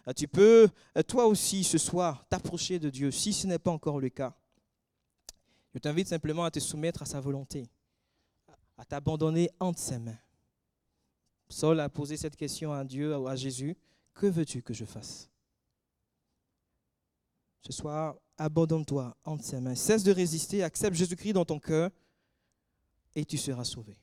Ah, 0.07 0.14
tu 0.14 0.27
peux, 0.27 0.68
euh, 0.96 1.03
toi 1.03 1.27
aussi, 1.27 1.62
ce 1.62 1.79
soir, 1.79 2.27
t'approcher 2.29 2.79
de 2.79 2.88
Dieu, 2.88 3.11
si 3.11 3.33
ce 3.33 3.46
n'est 3.46 3.59
pas 3.59 3.70
encore 3.70 4.01
le 4.01 4.09
cas. 4.09 4.35
Je 5.75 5.79
t'invite 5.79 6.09
simplement 6.09 6.44
à 6.44 6.51
te 6.51 6.59
soumettre 6.59 7.03
à 7.03 7.07
sa 7.07 7.20
volonté, 7.20 7.70
à 8.77 8.85
t'abandonner 8.85 9.51
entre 9.61 9.79
ses 9.79 9.99
mains. 9.99 10.18
Saul 11.49 11.81
a 11.81 11.88
posé 11.88 12.16
cette 12.16 12.37
question 12.37 12.73
à 12.73 12.85
Dieu, 12.85 13.14
à 13.14 13.37
Jésus, 13.37 13.77
que 14.14 14.27
veux-tu 14.27 14.62
que 14.62 14.75
je 14.75 14.85
fasse? 14.85 15.31
Ce 17.62 17.73
soir, 17.73 18.16
abandonne-toi 18.40 19.14
entre 19.24 19.44
ses 19.44 19.61
mains. 19.61 19.74
Cesse 19.74 20.03
de 20.03 20.12
résister, 20.12 20.62
accepte 20.62 20.96
Jésus-Christ 20.96 21.35
dans 21.35 21.44
ton 21.44 21.61
cœur 21.61 21.90
et 23.14 23.24
tu 23.24 23.37
seras 23.37 23.64
sauvé. 23.64 23.96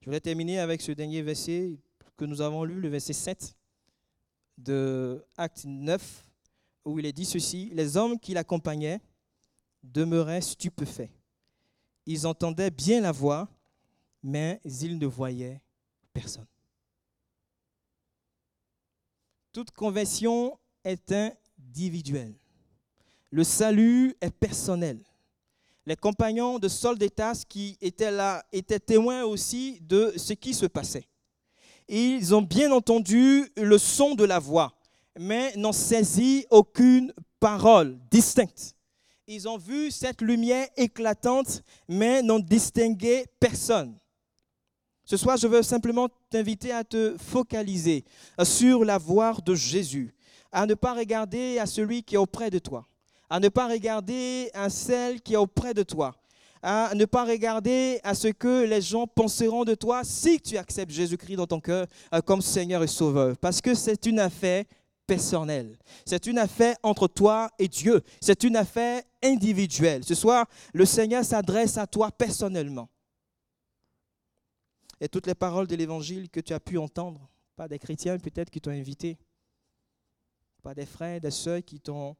Je 0.00 0.06
voulais 0.06 0.20
terminer 0.20 0.58
avec 0.58 0.82
ce 0.82 0.92
dernier 0.92 1.22
verset 1.22 1.78
que 2.16 2.26
nous 2.26 2.42
avons 2.42 2.64
lu, 2.64 2.78
le 2.78 2.88
verset 2.88 3.14
7 3.14 3.56
de 4.58 5.24
Acte 5.36 5.64
9, 5.64 6.24
où 6.84 6.98
il 6.98 7.06
est 7.06 7.12
dit 7.12 7.24
ceci, 7.24 7.70
les 7.72 7.96
hommes 7.96 8.20
qui 8.20 8.34
l'accompagnaient 8.34 9.00
demeuraient 9.82 10.42
stupéfaits. 10.42 11.10
Ils 12.04 12.26
entendaient 12.26 12.70
bien 12.70 13.00
la 13.00 13.12
voix, 13.12 13.48
mais 14.22 14.60
ils 14.64 14.98
ne 14.98 15.06
voyaient 15.06 15.62
personne. 16.12 16.46
Toute 19.52 19.70
conversion 19.70 20.58
est 20.84 21.12
individuelle. 21.12 22.34
Le 23.34 23.44
salut 23.44 24.14
est 24.20 24.30
personnel. 24.30 24.98
Les 25.86 25.96
compagnons 25.96 26.58
de 26.58 26.68
Saul 26.68 26.98
d'Étas 26.98 27.44
qui 27.48 27.78
étaient 27.80 28.10
là 28.10 28.44
étaient 28.52 28.78
témoins 28.78 29.24
aussi 29.24 29.78
de 29.80 30.12
ce 30.18 30.34
qui 30.34 30.52
se 30.52 30.66
passait. 30.66 31.08
Ils 31.88 32.34
ont 32.34 32.42
bien 32.42 32.70
entendu 32.70 33.50
le 33.56 33.78
son 33.78 34.14
de 34.14 34.24
la 34.24 34.38
voix, 34.38 34.74
mais 35.18 35.56
n'ont 35.56 35.72
saisi 35.72 36.44
aucune 36.50 37.10
parole 37.40 37.98
distincte. 38.10 38.76
Ils 39.26 39.48
ont 39.48 39.56
vu 39.56 39.90
cette 39.90 40.20
lumière 40.20 40.68
éclatante, 40.76 41.62
mais 41.88 42.20
n'ont 42.20 42.38
distingué 42.38 43.24
personne. 43.40 43.96
Ce 45.06 45.16
soir, 45.16 45.38
je 45.38 45.46
veux 45.46 45.62
simplement 45.62 46.10
t'inviter 46.28 46.72
à 46.72 46.84
te 46.84 47.16
focaliser 47.16 48.04
sur 48.44 48.84
la 48.84 48.98
voix 48.98 49.34
de 49.42 49.54
Jésus, 49.54 50.14
à 50.52 50.66
ne 50.66 50.74
pas 50.74 50.92
regarder 50.92 51.58
à 51.58 51.64
celui 51.64 52.02
qui 52.02 52.16
est 52.16 52.18
auprès 52.18 52.50
de 52.50 52.58
toi, 52.58 52.86
à 53.32 53.40
ne 53.40 53.48
pas 53.48 53.66
regarder 53.66 54.50
à 54.52 54.68
celle 54.68 55.22
qui 55.22 55.32
est 55.32 55.38
auprès 55.38 55.72
de 55.72 55.82
toi, 55.82 56.14
à 56.60 56.92
ne 56.94 57.06
pas 57.06 57.24
regarder 57.24 57.98
à 58.04 58.14
ce 58.14 58.28
que 58.28 58.66
les 58.66 58.82
gens 58.82 59.06
penseront 59.06 59.64
de 59.64 59.74
toi 59.74 60.04
si 60.04 60.38
tu 60.38 60.58
acceptes 60.58 60.92
Jésus-Christ 60.92 61.36
dans 61.36 61.46
ton 61.46 61.58
cœur 61.58 61.86
euh, 62.12 62.20
comme 62.20 62.42
Seigneur 62.42 62.82
et 62.82 62.86
Sauveur. 62.86 63.34
Parce 63.38 63.62
que 63.62 63.72
c'est 63.72 64.04
une 64.04 64.18
affaire 64.18 64.64
personnelle. 65.06 65.78
C'est 66.04 66.26
une 66.26 66.36
affaire 66.36 66.76
entre 66.82 67.08
toi 67.08 67.48
et 67.58 67.68
Dieu. 67.68 68.02
C'est 68.20 68.44
une 68.44 68.54
affaire 68.54 69.02
individuelle. 69.22 70.04
Ce 70.04 70.14
soir, 70.14 70.44
le 70.74 70.84
Seigneur 70.84 71.24
s'adresse 71.24 71.78
à 71.78 71.86
toi 71.86 72.12
personnellement. 72.12 72.90
Et 75.00 75.08
toutes 75.08 75.26
les 75.26 75.34
paroles 75.34 75.68
de 75.68 75.74
l'Évangile 75.74 76.28
que 76.28 76.40
tu 76.40 76.52
as 76.52 76.60
pu 76.60 76.76
entendre, 76.76 77.26
pas 77.56 77.66
des 77.66 77.78
chrétiens 77.78 78.18
peut-être 78.18 78.50
qui 78.50 78.60
t'ont 78.60 78.72
invité, 78.72 79.16
pas 80.62 80.74
des 80.74 80.84
frères, 80.84 81.18
des 81.18 81.30
sœurs 81.30 81.64
qui 81.64 81.80
t'ont 81.80 82.14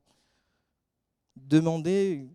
demandé 1.37 2.29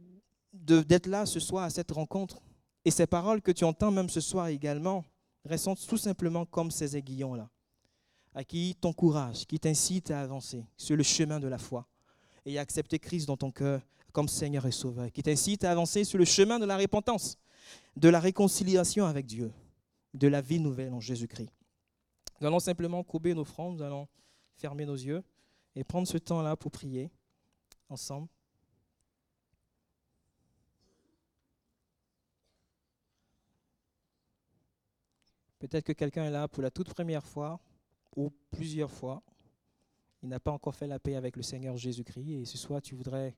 d'être 0.53 1.07
là 1.07 1.25
ce 1.25 1.39
soir 1.39 1.63
à 1.63 1.69
cette 1.69 1.91
rencontre. 1.91 2.41
Et 2.85 2.91
ces 2.91 3.07
paroles 3.07 3.41
que 3.41 3.51
tu 3.51 3.63
entends 3.63 3.91
même 3.91 4.09
ce 4.09 4.21
soir 4.21 4.47
également 4.47 5.03
restent 5.45 5.87
tout 5.87 5.97
simplement 5.97 6.45
comme 6.45 6.71
ces 6.71 6.95
aiguillons-là, 6.95 7.49
à 8.33 8.43
qui 8.43 8.75
t'encouragent, 8.79 9.45
qui 9.45 9.59
t'incitent 9.59 10.11
à 10.11 10.21
avancer 10.21 10.65
sur 10.77 10.95
le 10.95 11.03
chemin 11.03 11.39
de 11.39 11.47
la 11.47 11.57
foi 11.57 11.87
et 12.45 12.57
à 12.57 12.61
accepter 12.61 12.99
Christ 12.99 13.25
dans 13.25 13.37
ton 13.37 13.51
cœur 13.51 13.81
comme 14.11 14.27
Seigneur 14.27 14.65
et 14.65 14.71
Sauveur, 14.71 15.11
qui 15.11 15.21
t'incitent 15.21 15.63
à 15.63 15.71
avancer 15.71 16.03
sur 16.03 16.17
le 16.17 16.25
chemin 16.25 16.59
de 16.59 16.65
la 16.65 16.77
repentance, 16.77 17.37
de 17.95 18.09
la 18.09 18.19
réconciliation 18.19 19.05
avec 19.05 19.25
Dieu, 19.25 19.51
de 20.13 20.27
la 20.27 20.41
vie 20.41 20.59
nouvelle 20.59 20.93
en 20.93 20.99
Jésus-Christ. 20.99 21.51
Nous 22.39 22.47
allons 22.47 22.59
simplement 22.59 23.03
courber 23.03 23.33
nos 23.33 23.43
fronts, 23.43 23.73
nous 23.73 23.81
allons 23.81 24.07
fermer 24.55 24.85
nos 24.85 24.95
yeux 24.95 25.23
et 25.75 25.83
prendre 25.83 26.07
ce 26.07 26.17
temps-là 26.17 26.55
pour 26.55 26.71
prier 26.71 27.11
ensemble. 27.89 28.27
Peut-être 35.59 35.85
que 35.85 35.93
quelqu'un 35.93 36.25
est 36.25 36.31
là 36.31 36.47
pour 36.47 36.61
la 36.61 36.71
toute 36.71 36.93
première 36.93 37.25
fois 37.25 37.59
ou 38.15 38.31
plusieurs 38.51 38.91
fois. 38.91 39.23
Il 40.21 40.29
n'a 40.29 40.39
pas 40.39 40.51
encore 40.51 40.75
fait 40.75 40.87
la 40.87 40.99
paix 40.99 41.15
avec 41.15 41.35
le 41.35 41.43
Seigneur 41.43 41.77
Jésus-Christ 41.77 42.41
et 42.41 42.45
ce 42.45 42.57
soir 42.57 42.81
tu 42.81 42.95
voudrais 42.95 43.35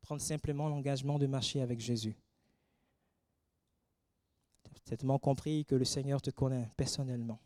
prendre 0.00 0.20
simplement 0.20 0.68
l'engagement 0.68 1.18
de 1.18 1.26
marcher 1.26 1.60
avec 1.60 1.80
Jésus. 1.80 2.16
Tu 4.64 4.70
as 4.70 4.88
certainement 4.88 5.18
compris 5.18 5.64
que 5.64 5.74
le 5.74 5.84
Seigneur 5.84 6.20
te 6.22 6.30
connaît 6.30 6.70
personnellement 6.76 7.40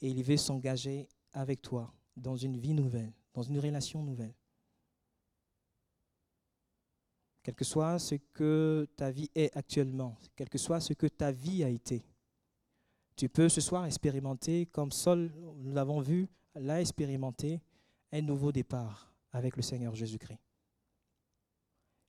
et 0.00 0.08
il 0.08 0.22
veut 0.22 0.36
s'engager 0.36 1.08
avec 1.32 1.62
toi 1.62 1.92
dans 2.16 2.36
une 2.36 2.58
vie 2.58 2.74
nouvelle, 2.74 3.12
dans 3.32 3.42
une 3.42 3.58
relation 3.58 4.02
nouvelle. 4.02 4.34
Quel 7.42 7.54
que 7.54 7.64
soit 7.64 7.98
ce 7.98 8.14
que 8.14 8.88
ta 8.96 9.10
vie 9.10 9.30
est 9.34 9.54
actuellement, 9.56 10.16
quel 10.36 10.48
que 10.48 10.58
soit 10.58 10.80
ce 10.80 10.92
que 10.92 11.06
ta 11.06 11.32
vie 11.32 11.64
a 11.64 11.68
été, 11.68 12.04
tu 13.16 13.28
peux 13.28 13.48
ce 13.48 13.60
soir 13.60 13.86
expérimenter, 13.86 14.66
comme 14.66 14.92
Saul, 14.92 15.32
nous 15.56 15.72
l'avons 15.72 16.00
vu, 16.00 16.28
l'a 16.54 16.80
expérimenté, 16.80 17.60
un 18.12 18.22
nouveau 18.22 18.52
départ 18.52 19.12
avec 19.32 19.56
le 19.56 19.62
Seigneur 19.62 19.94
Jésus-Christ. 19.94 20.38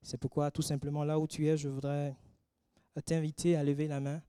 C'est 0.02 0.18
pourquoi, 0.18 0.52
tout 0.52 0.62
simplement, 0.62 1.04
là 1.04 1.20
où 1.20 1.28
tu 1.28 1.48
es, 1.48 1.58
je 1.58 1.68
voudrais 1.68 2.16
t'inviter 3.06 3.56
à 3.56 3.64
lever 3.64 3.88
la 3.88 4.00
main 4.00 4.22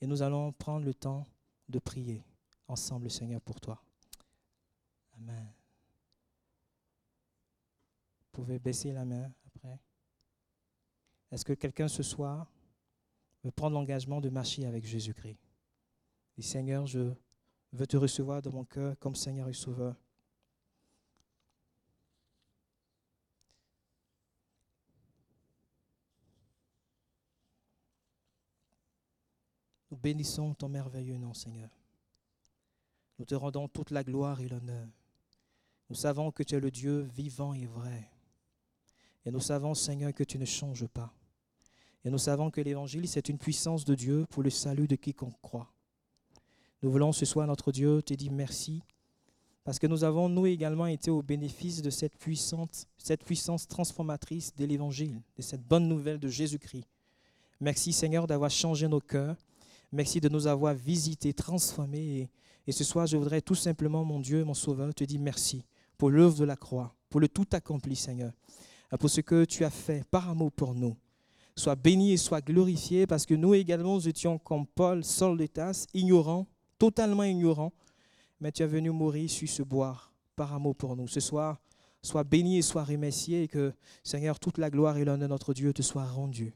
et 0.00 0.06
nous 0.06 0.22
allons 0.22 0.52
prendre 0.52 0.84
le 0.84 0.94
temps 0.94 1.26
de 1.68 1.78
prier 1.78 2.24
ensemble, 2.68 3.10
Seigneur, 3.10 3.40
pour 3.40 3.60
toi. 3.60 3.82
Amen. 5.16 5.52
Vous 8.20 8.42
pouvez 8.42 8.58
baisser 8.58 8.92
la 8.92 9.04
main 9.04 9.32
après. 9.46 9.78
Est-ce 11.32 11.44
que 11.44 11.54
quelqu'un 11.54 11.88
ce 11.88 12.02
soir 12.02 12.50
veut 13.42 13.50
prendre 13.50 13.74
l'engagement 13.74 14.20
de 14.20 14.28
marcher 14.28 14.66
avec 14.66 14.84
Jésus-Christ? 14.84 15.38
Et 16.38 16.42
Seigneur, 16.42 16.86
je 16.86 17.12
veux 17.72 17.86
te 17.86 17.96
recevoir 17.96 18.42
dans 18.42 18.52
mon 18.52 18.64
cœur 18.64 18.98
comme 18.98 19.14
Seigneur 19.14 19.48
et 19.48 19.54
Sauveur. 19.54 19.96
Nous 29.90 29.96
bénissons 29.96 30.52
ton 30.54 30.68
merveilleux 30.68 31.16
nom, 31.16 31.32
Seigneur. 31.32 31.70
Nous 33.18 33.24
te 33.24 33.34
rendons 33.34 33.68
toute 33.68 33.90
la 33.90 34.04
gloire 34.04 34.40
et 34.40 34.48
l'honneur. 34.48 34.88
Nous 35.88 35.96
savons 35.96 36.32
que 36.32 36.42
tu 36.42 36.54
es 36.54 36.60
le 36.60 36.70
Dieu 36.70 37.02
vivant 37.14 37.54
et 37.54 37.66
vrai. 37.66 38.10
Et 39.24 39.30
nous 39.30 39.40
savons, 39.40 39.74
Seigneur, 39.74 40.12
que 40.12 40.24
tu 40.24 40.38
ne 40.38 40.44
changes 40.44 40.86
pas. 40.86 41.14
Et 42.04 42.10
nous 42.10 42.18
savons 42.18 42.50
que 42.50 42.60
l'Évangile, 42.60 43.08
c'est 43.08 43.28
une 43.28 43.38
puissance 43.38 43.84
de 43.84 43.94
Dieu 43.94 44.26
pour 44.30 44.42
le 44.42 44.50
salut 44.50 44.86
de 44.86 44.96
quiconque 44.96 45.40
croit. 45.40 45.72
Nous 46.82 46.90
voulons 46.90 47.12
ce 47.12 47.24
soir, 47.24 47.46
notre 47.46 47.72
Dieu, 47.72 48.02
te 48.02 48.12
dire 48.12 48.32
merci, 48.32 48.82
parce 49.64 49.78
que 49.78 49.86
nous 49.86 50.04
avons, 50.04 50.28
nous 50.28 50.46
également, 50.46 50.86
été 50.86 51.10
au 51.10 51.22
bénéfice 51.22 51.82
de 51.82 51.90
cette, 51.90 52.16
puissante, 52.16 52.86
cette 52.98 53.24
puissance 53.24 53.66
transformatrice 53.66 54.54
de 54.54 54.64
l'Évangile, 54.64 55.20
de 55.36 55.42
cette 55.42 55.66
bonne 55.66 55.88
nouvelle 55.88 56.20
de 56.20 56.28
Jésus-Christ. 56.28 56.86
Merci 57.60 57.92
Seigneur 57.92 58.26
d'avoir 58.26 58.50
changé 58.50 58.86
nos 58.86 59.00
cœurs. 59.00 59.36
Merci 59.90 60.20
de 60.20 60.28
nous 60.28 60.46
avoir 60.46 60.74
visités, 60.74 61.32
transformés. 61.32 62.28
Et, 62.66 62.72
ce 62.72 62.84
soir, 62.84 63.06
je 63.06 63.16
voudrais 63.16 63.40
tout 63.40 63.54
simplement, 63.54 64.04
mon 64.04 64.20
Dieu, 64.20 64.44
mon 64.44 64.54
Sauveur, 64.54 64.94
te 64.94 65.04
dire 65.04 65.20
merci 65.20 65.64
pour 65.96 66.10
l'œuvre 66.10 66.38
de 66.38 66.44
la 66.44 66.56
croix, 66.56 66.94
pour 67.08 67.20
le 67.20 67.28
tout 67.28 67.46
accompli, 67.52 67.96
Seigneur, 67.96 68.32
pour 69.00 69.08
ce 69.08 69.22
que 69.22 69.46
tu 69.46 69.64
as 69.64 69.70
fait 69.70 70.04
par 70.10 70.28
amour 70.28 70.52
pour 70.52 70.74
nous. 70.74 70.94
Sois 71.56 71.74
béni 71.74 72.12
et 72.12 72.18
sois 72.18 72.42
glorifié 72.42 73.06
parce 73.06 73.24
que 73.24 73.34
nous 73.34 73.54
également, 73.54 73.94
nous 73.94 74.08
étions 74.08 74.38
comme 74.38 74.66
Paul, 74.66 75.02
Tasse, 75.52 75.86
ignorants, 75.94 76.46
totalement 76.78 77.22
ignorant, 77.22 77.72
mais 78.40 78.52
tu 78.52 78.62
es 78.62 78.66
venu 78.66 78.90
mourir 78.90 79.30
sur 79.30 79.48
ce 79.48 79.62
bois 79.62 79.98
par 80.34 80.52
amour 80.52 80.76
pour 80.76 80.96
nous. 80.96 81.08
Ce 81.08 81.20
soir, 81.20 81.60
sois 82.02 82.24
béni 82.24 82.58
et 82.58 82.62
sois 82.62 82.84
remercié 82.84 83.44
et 83.44 83.48
que, 83.48 83.72
Seigneur, 84.02 84.38
toute 84.38 84.58
la 84.58 84.70
gloire 84.70 84.96
et 84.96 85.04
l'honneur 85.04 85.28
de 85.28 85.32
notre 85.32 85.54
Dieu 85.54 85.72
te 85.72 85.82
soit 85.82 86.04
rendue. 86.04 86.54